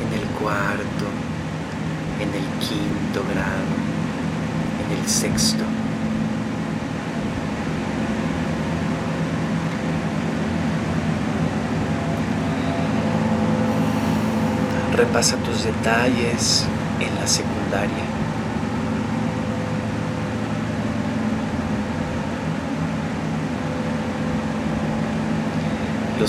en 0.05 0.19
el 0.19 0.27
cuarto, 0.39 1.05
en 2.19 2.29
el 2.29 2.45
quinto 2.59 3.23
grado, 3.31 3.75
en 4.85 4.97
el 4.97 5.07
sexto? 5.07 5.63
repasa 14.99 15.37
tus 15.37 15.63
detalles 15.63 16.65
en 16.99 17.15
la 17.15 17.25
secundaria. 17.25 18.08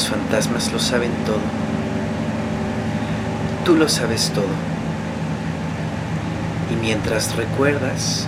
Los 0.01 0.09
fantasmas 0.09 0.73
lo 0.73 0.79
saben 0.79 1.13
todo. 1.27 1.43
Tú 3.67 3.77
lo 3.77 3.87
sabes 3.87 4.31
todo. 4.31 4.47
Y 6.73 6.77
mientras 6.77 7.37
recuerdas, 7.37 8.27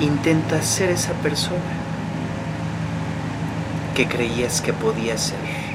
intenta 0.00 0.62
ser 0.62 0.90
esa 0.90 1.12
persona 1.14 1.58
que 3.96 4.06
creías 4.06 4.60
que 4.60 4.74
podía 4.74 5.18
ser. 5.18 5.69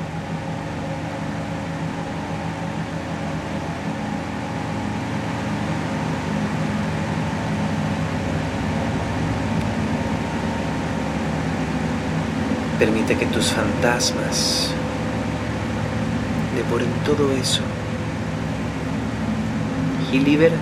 Permite 12.79 13.15
que 13.15 13.25
tus 13.27 13.53
fantasmas 13.53 14.69
devoren 16.57 16.91
todo 17.05 17.31
eso 17.31 17.61
y 20.11 20.19
libérate. 20.19 20.59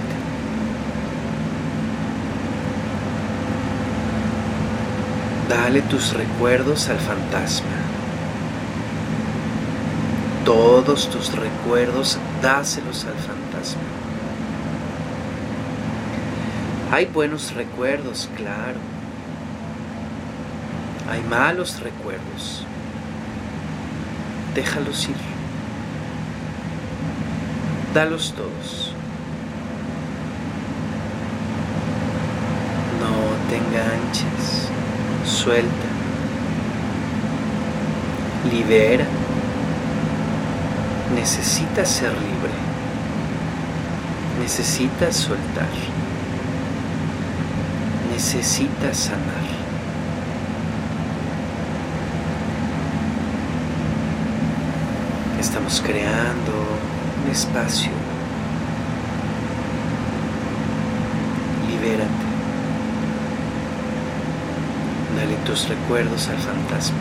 Dale 5.50 5.82
tus 5.82 6.14
recuerdos 6.14 6.88
al 6.90 7.00
fantasma. 7.00 7.68
Todos 10.46 11.10
tus 11.10 11.36
recuerdos, 11.36 12.20
dáselos 12.44 13.06
al 13.06 13.16
fantasma. 13.16 13.82
Hay 16.92 17.06
buenos 17.08 17.56
recuerdos, 17.56 18.30
claro 18.36 18.93
hay 21.14 21.22
malos 21.30 21.80
recuerdos. 21.80 22.66
Déjalos 24.56 25.08
ir. 25.08 25.16
Dalos 27.94 28.34
todos. 28.36 28.96
No 33.00 33.14
te 33.48 33.58
enganches. 33.58 34.70
Suelta. 35.24 35.70
Libera. 38.52 39.06
Necesitas 41.14 41.90
ser 41.90 42.14
libre. 42.14 42.54
Necesitas 44.42 45.16
soltar. 45.16 45.70
Necesitas 48.12 48.98
sanar. 48.98 49.43
Estamos 55.54 55.84
creando 55.86 56.52
un 57.24 57.32
espacio. 57.32 57.92
Libérate. 61.70 62.10
Dale 65.16 65.36
tus 65.46 65.70
recuerdos 65.70 66.28
al 66.30 66.38
fantasma. 66.38 66.98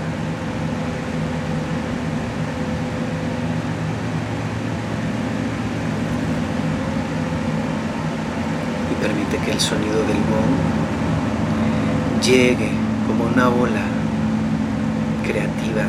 Y 8.91 9.03
permite 9.03 9.39
que 9.47 9.53
el 9.53 9.61
sonido 9.61 9.97
del 10.01 10.19
gong 10.29 12.23
llegue 12.23 12.73
como 13.07 13.25
una 13.33 13.49
ola 13.49 13.87
creativa 15.27 15.87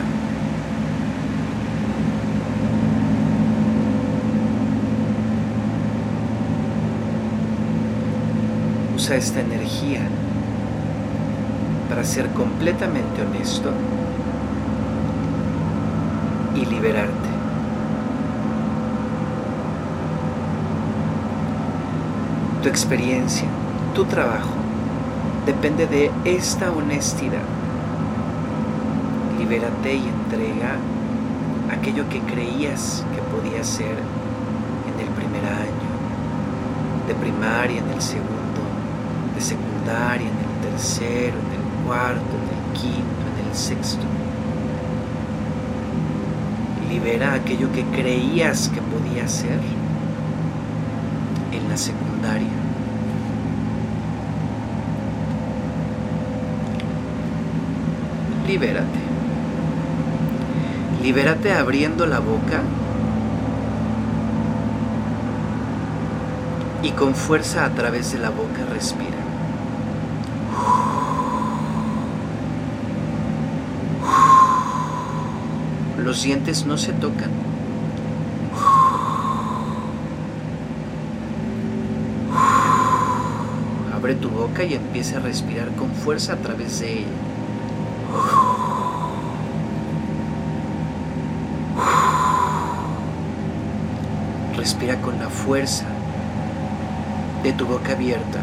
usa 9.03 9.17
esta 9.17 9.41
energía 9.41 9.99
para 11.89 12.05
ser 12.05 12.29
completamente 12.29 13.21
honesto 13.21 13.69
y 16.55 16.65
liberarte. 16.65 17.29
Tu 22.61 22.69
experiencia, 22.69 23.45
tu 23.93 24.05
trabajo, 24.05 24.53
depende 25.45 25.85
de 25.85 26.09
esta 26.23 26.71
honestidad. 26.71 27.43
Libérate 29.37 29.95
y 29.95 30.07
entrega 30.07 30.77
aquello 31.77 32.07
que 32.07 32.21
creías 32.21 33.03
que 33.13 33.21
podía 33.35 33.65
ser 33.65 33.97
en 34.87 35.05
el 35.05 35.13
primer 35.13 35.43
año, 35.43 35.89
de 37.05 37.15
primaria, 37.15 37.79
en 37.79 37.89
el 37.89 38.01
segundo 38.01 38.42
secundaria, 39.43 40.27
en 40.27 40.37
el 40.37 40.71
tercero, 40.71 41.37
en 41.37 41.51
el 41.59 41.85
cuarto, 41.85 42.21
en 42.21 42.57
el 42.57 42.81
quinto, 42.81 43.23
en 43.39 43.47
el 43.47 43.55
sexto. 43.55 44.05
Libera 46.89 47.33
aquello 47.33 47.71
que 47.71 47.83
creías 47.85 48.69
que 48.69 48.81
podía 48.81 49.27
ser 49.27 49.59
en 51.51 51.69
la 51.69 51.77
secundaria. 51.77 52.47
Libérate. 58.47 58.99
Libérate 61.01 61.53
abriendo 61.53 62.05
la 62.05 62.19
boca 62.19 62.61
y 66.83 66.91
con 66.91 67.15
fuerza 67.15 67.65
a 67.65 67.69
través 67.69 68.11
de 68.11 68.19
la 68.19 68.29
boca 68.29 68.65
respira. 68.71 69.22
Los 76.13 76.21
dientes 76.21 76.67
no 76.67 76.77
se 76.77 76.93
tocan. 76.93 77.31
Abre 83.91 84.13
tu 84.13 84.29
boca 84.29 84.63
y 84.63 84.75
empieza 84.75 85.17
a 85.17 85.21
respirar 85.21 85.69
con 85.69 85.89
fuerza 85.89 86.33
a 86.33 86.35
través 86.35 86.81
de 86.81 86.99
ella. 86.99 87.07
Respira 94.55 95.01
con 95.01 95.17
la 95.17 95.29
fuerza 95.29 95.85
de 97.41 97.53
tu 97.53 97.65
boca 97.65 97.93
abierta. 97.93 98.39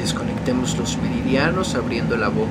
Desconectemos 0.00 0.78
los 0.78 0.96
abriendo 1.60 2.16
la 2.16 2.28
boca. 2.28 2.48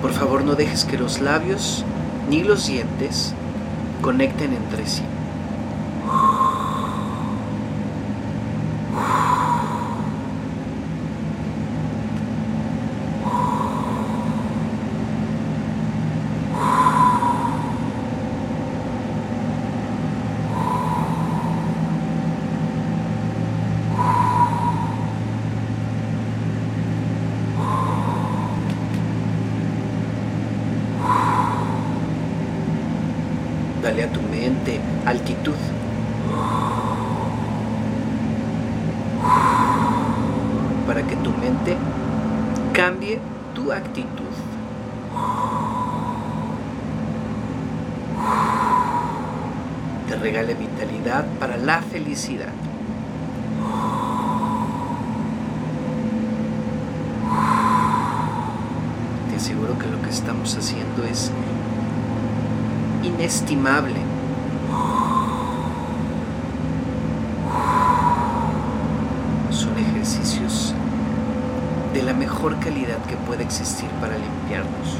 Por 0.00 0.12
favor 0.12 0.42
no 0.42 0.54
dejes 0.54 0.84
que 0.86 0.96
los 0.96 1.20
labios 1.20 1.84
ni 2.30 2.42
los 2.42 2.66
dientes 2.66 3.34
conecten 4.00 4.54
entre 4.54 4.86
sí. 4.86 5.02
Dale 33.82 34.04
a 34.04 34.12
tu 34.12 34.22
mente 34.22 34.80
altitud. 35.04 35.56
Para 40.86 41.02
que 41.02 41.16
tu 41.16 41.30
mente 41.32 41.76
cambie 42.72 43.18
tu 43.56 43.72
actitud. 43.72 44.22
Te 50.06 50.11
regale 50.22 50.54
vitalidad 50.54 51.26
para 51.40 51.56
la 51.56 51.82
felicidad. 51.82 52.52
Te 59.28 59.36
aseguro 59.36 59.76
que 59.78 59.88
lo 59.88 60.00
que 60.00 60.10
estamos 60.10 60.56
haciendo 60.56 61.04
es 61.04 61.32
inestimable. 63.02 63.96
Son 69.50 69.76
ejercicios 69.76 70.74
de 71.92 72.02
la 72.02 72.14
mejor 72.14 72.58
calidad 72.58 72.98
que 73.08 73.16
puede 73.16 73.42
existir 73.42 73.88
para 74.00 74.16
limpiarnos. 74.16 74.96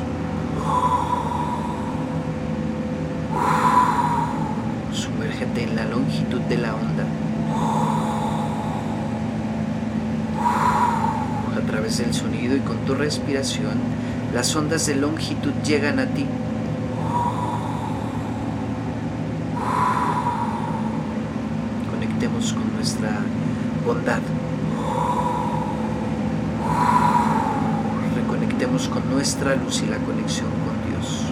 Sumérgete 4.92 5.64
en 5.64 5.74
la 5.74 5.84
longitud 5.86 6.40
de 6.42 6.58
la 6.58 6.74
onda. 6.74 7.04
A 11.56 11.60
través 11.66 11.98
del 11.98 12.12
sonido 12.12 12.56
y 12.56 12.60
con 12.60 12.76
respiración, 12.94 13.74
las 14.34 14.54
ondas 14.56 14.86
de 14.86 14.96
longitud 14.96 15.52
llegan 15.64 15.98
a 15.98 16.06
ti. 16.06 16.26
con 22.50 22.74
nuestra 22.74 23.20
bondad. 23.86 24.20
Reconectemos 28.16 28.88
con 28.88 29.08
nuestra 29.10 29.54
luz 29.54 29.82
y 29.82 29.86
la 29.86 29.98
conexión 29.98 30.48
con 30.48 30.90
Dios. 30.90 31.26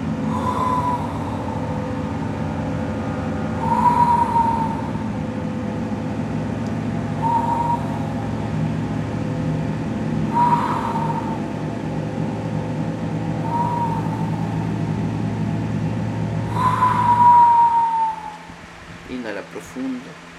Inhala 19.09 19.41
profundo. 19.43 20.31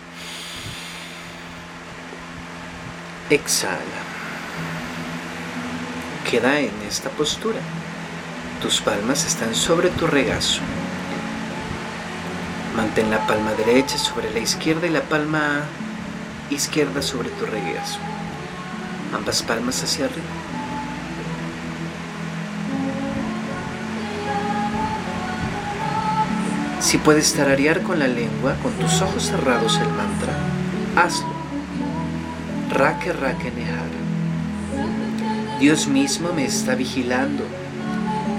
Exhala. 3.32 3.80
Queda 6.30 6.60
en 6.60 6.74
esta 6.86 7.10
postura. 7.12 7.62
Tus 8.62 8.82
palmas 8.82 9.26
están 9.26 9.56
sobre 9.56 9.90
tu 9.90 10.06
regazo. 10.06 10.60
Mantén 12.76 13.10
la 13.10 13.26
palma 13.28 13.54
derecha 13.54 13.98
sobre 13.98 14.30
la 14.32 14.40
izquierda 14.40 14.86
y 14.86 14.90
la 14.90 15.04
palma 15.04 15.62
izquierda 16.50 17.02
sobre 17.02 17.30
tu 17.30 17.46
regazo. 17.46 18.00
Ambas 19.16 19.42
palmas 19.44 19.82
hacia 19.82 20.06
arriba. 20.06 20.28
Si 26.82 26.98
puedes 26.98 27.34
tararear 27.34 27.82
con 27.82 27.98
la 27.98 28.08
lengua, 28.08 28.56
con 28.62 28.74
tus 28.74 29.02
ojos 29.02 29.24
cerrados 29.24 29.78
el 29.78 29.88
mantra, 29.88 30.36
hazlo. 30.98 31.41
Rake 32.72 33.12
Rake 33.12 33.52
Nehara. 33.52 34.02
Dios 35.60 35.90
mismo 35.90 36.32
me 36.32 36.46
está 36.46 36.74
vigilando, 36.74 37.44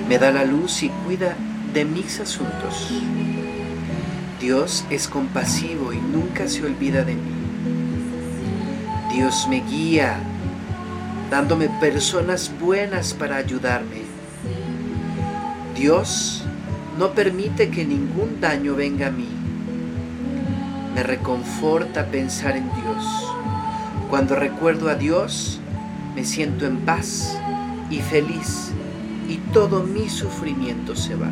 me 0.09 0.19
da 0.19 0.31
la 0.31 0.47
luz 0.47 0.83
y 0.83 0.89
cuida 0.89 1.37
de 1.75 1.85
mis 1.85 2.19
asuntos. 2.19 2.91
Dios 4.41 4.87
es 4.89 5.07
compasivo 5.07 5.93
y 5.93 5.99
nunca 5.99 6.49
se 6.49 6.65
olvida 6.65 7.05
de 7.05 7.15
mí. 7.15 7.35
Dios 9.13 9.47
me 9.51 9.61
guía, 9.61 10.17
dándome 11.31 11.69
personas 11.79 12.51
buenas 12.59 13.13
para 13.13 13.37
ayudarme. 13.37 14.01
Dios 15.77 16.43
no 16.99 17.13
permite 17.13 17.69
que 17.69 17.85
ningún 17.85 18.41
daño 18.41 18.77
venga 18.77 19.09
a 19.09 19.11
mí. 19.11 19.29
Me 20.95 21.03
reconforta 21.03 22.07
pensar 22.07 22.57
en 22.57 22.71
Dios. 22.73 23.32
Cuando 24.13 24.37
recuerdo 24.37 24.91
a 24.91 24.95
Dios, 24.95 25.59
me 26.15 26.27
siento 26.27 26.67
en 26.67 26.81
paz 26.81 27.35
y 27.89 28.01
feliz 28.01 28.71
y 29.27 29.37
todo 29.55 29.85
mi 29.85 30.11
sufrimiento 30.11 30.95
se 30.95 31.15
va. 31.15 31.31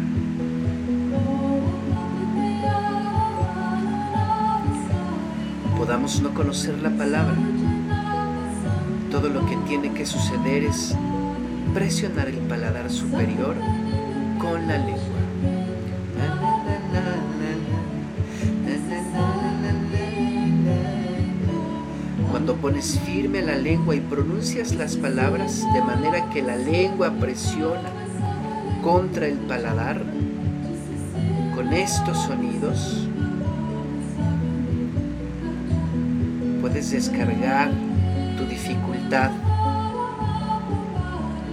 Podamos 5.77 6.23
no 6.23 6.33
conocer 6.33 6.81
la 6.81 6.89
palabra. 6.89 7.37
Todo 9.11 9.29
lo 9.29 9.45
que 9.45 9.57
tiene 9.69 9.93
que 9.93 10.07
suceder 10.07 10.65
es 10.65 10.97
presionar 11.75 12.29
el 12.29 12.39
paladar 12.39 12.91
superior 12.91 13.57
con 14.39 14.67
la 14.67 14.79
lengua. 14.79 15.00
Pones 22.81 22.99
firme 23.01 23.43
la 23.43 23.57
lengua 23.57 23.95
y 23.95 24.01
pronuncias 24.01 24.75
las 24.75 24.97
palabras 24.97 25.67
de 25.75 25.83
manera 25.83 26.31
que 26.31 26.41
la 26.41 26.57
lengua 26.57 27.11
presiona 27.11 27.91
contra 28.83 29.27
el 29.27 29.37
paladar, 29.37 30.03
con 31.55 31.75
estos 31.75 32.17
sonidos 32.17 33.07
puedes 36.63 36.91
descargar 36.91 37.71
tu 38.39 38.47
dificultad, 38.47 39.31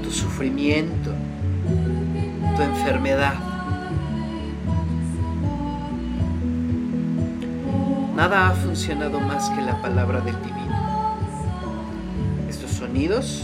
tu 0.04 0.10
sufrimiento, 0.10 1.12
tu 2.56 2.62
enfermedad. 2.62 3.34
Nada 8.16 8.48
ha 8.48 8.54
funcionado 8.54 9.20
más 9.20 9.50
que 9.50 9.62
la 9.62 9.82
palabra 9.82 10.22
del 10.22 10.36
divino. 10.42 10.57
Sonidos 12.88 13.44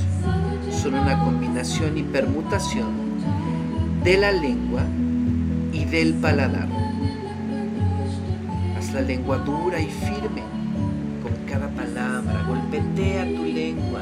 son 0.72 0.94
una 0.94 1.20
combinación 1.20 1.98
y 1.98 2.04
permutación 2.04 2.92
de 4.02 4.18
la 4.18 4.32
lengua 4.32 4.84
y 5.74 5.84
del 5.84 6.14
paladar. 6.14 6.70
Haz 8.78 8.94
la 8.94 9.02
lengua 9.02 9.40
dura 9.40 9.82
y 9.82 9.88
firme 9.88 10.44
con 11.22 11.34
cada 11.46 11.68
palabra. 11.72 12.46
Golpetea 12.48 13.26
tu 13.36 13.44
lengua 13.44 14.00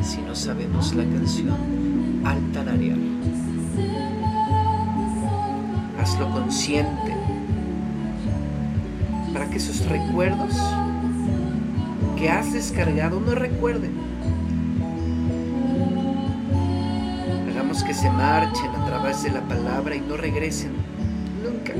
si 0.00 0.22
no 0.22 0.34
sabemos 0.34 0.94
la 0.94 1.04
canción 1.04 2.22
al 2.24 2.40
tararear. 2.52 2.96
Hazlo 6.00 6.30
consciente 6.30 7.14
para 9.34 9.50
que 9.50 9.58
esos 9.58 9.84
recuerdos 9.86 10.56
que 12.16 12.30
has 12.30 12.54
descargado 12.54 13.20
no 13.20 13.34
recuerden. 13.34 14.07
Que 17.84 17.94
se 17.94 18.10
marchen 18.10 18.74
a 18.74 18.86
través 18.86 19.22
de 19.22 19.30
la 19.30 19.40
palabra 19.42 19.94
y 19.94 20.00
no 20.00 20.16
regresen 20.16 20.72
nunca. 21.42 21.74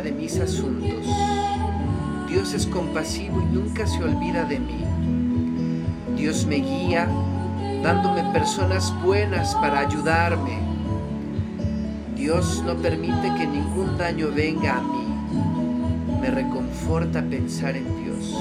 De 0.00 0.12
mis 0.12 0.38
asuntos. 0.38 1.06
Dios 2.28 2.54
es 2.54 2.66
compasivo 2.66 3.40
y 3.40 3.54
nunca 3.54 3.86
se 3.86 4.02
olvida 4.02 4.44
de 4.44 4.58
mí. 4.58 4.84
Dios 6.16 6.46
me 6.46 6.56
guía 6.56 7.08
dándome 7.82 8.24
personas 8.32 8.92
buenas 9.02 9.54
para 9.54 9.80
ayudarme. 9.80 10.58
Dios 12.14 12.62
no 12.66 12.74
permite 12.76 13.32
que 13.38 13.46
ningún 13.46 13.96
daño 13.96 14.28
venga 14.34 14.78
a 14.78 14.82
mí. 14.82 16.18
Me 16.20 16.30
reconforta 16.30 17.22
pensar 17.22 17.76
en 17.76 18.04
Dios. 18.04 18.34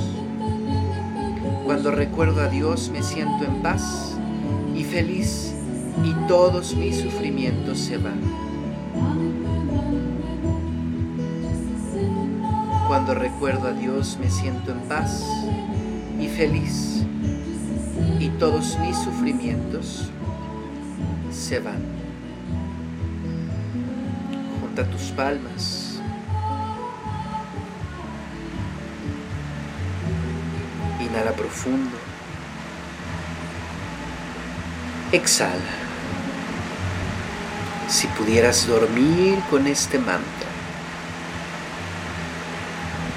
Cuando 1.66 1.91
recuerdo 1.91 2.41
a 2.41 2.47
Dios 2.47 2.89
me 2.91 3.03
siento 3.03 3.45
en 3.45 3.62
paz 3.62 4.18
y 4.76 4.84
feliz 4.84 5.53
y 6.03 6.14
todos 6.28 6.76
mis 6.76 6.99
sufrimientos 6.99 7.80
se 7.80 7.97
van. 7.97 8.20
Cuando 12.88 13.14
recuerdo 13.14 13.68
a 13.70 13.72
Dios 13.72 14.18
me 14.20 14.30
siento 14.30 14.72
en 14.72 14.80
paz 14.82 15.24
y 16.20 16.28
feliz 16.28 17.04
y 18.20 18.30
todos 18.40 18.78
mis 18.80 18.98
sufrimientos 18.98 20.10
se 21.32 21.60
van. 21.60 21.84
Junta 24.62 24.84
tus 24.90 25.12
palmas. 25.12 26.00
Inhala 31.02 31.32
profundo. 31.32 31.98
Exhala 35.12 35.86
si 37.88 38.08
pudieras 38.08 38.68
dormir 38.68 39.40
con 39.50 39.68
este 39.68 40.00
mantra, 40.00 40.45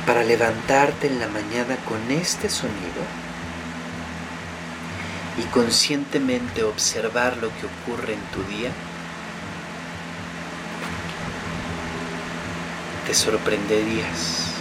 para 0.09 0.24
levantarte 0.24 1.06
en 1.06 1.20
la 1.20 1.28
mañana 1.28 1.76
con 1.86 2.11
este 2.11 2.48
sonido 2.48 3.04
y 5.36 5.42
conscientemente 5.50 6.64
observar 6.64 7.36
lo 7.36 7.50
que 7.50 7.66
ocurre 7.66 8.14
en 8.14 8.22
tu 8.32 8.42
día, 8.44 8.70
te 13.06 13.12
sorprenderías 13.12 14.54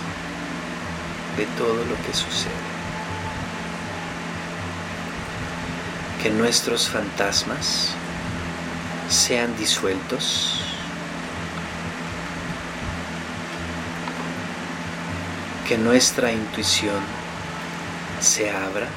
de 1.37 1.45
todo 1.57 1.77
lo 1.85 1.95
que 2.05 2.13
sucede. 2.13 2.51
Que 6.21 6.29
nuestros 6.29 6.89
fantasmas 6.89 7.93
sean 9.09 9.55
disueltos. 9.55 10.66
Que 15.68 15.78
nuestra 15.78 16.32
intuición 16.32 17.01
se 18.22 18.49
abra 18.49 18.88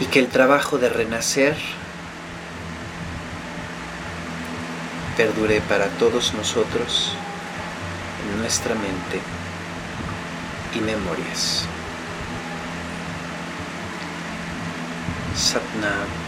y 0.00 0.06
que 0.06 0.20
el 0.20 0.28
trabajo 0.28 0.78
de 0.78 0.88
renacer 0.88 1.56
perdure 5.16 5.60
para 5.62 5.86
todos 5.98 6.34
nosotros 6.34 7.14
en 8.30 8.38
nuestra 8.38 8.74
mente 8.74 9.20
y 10.74 10.80
memorias. 10.80 11.64
Satnam 15.34 16.25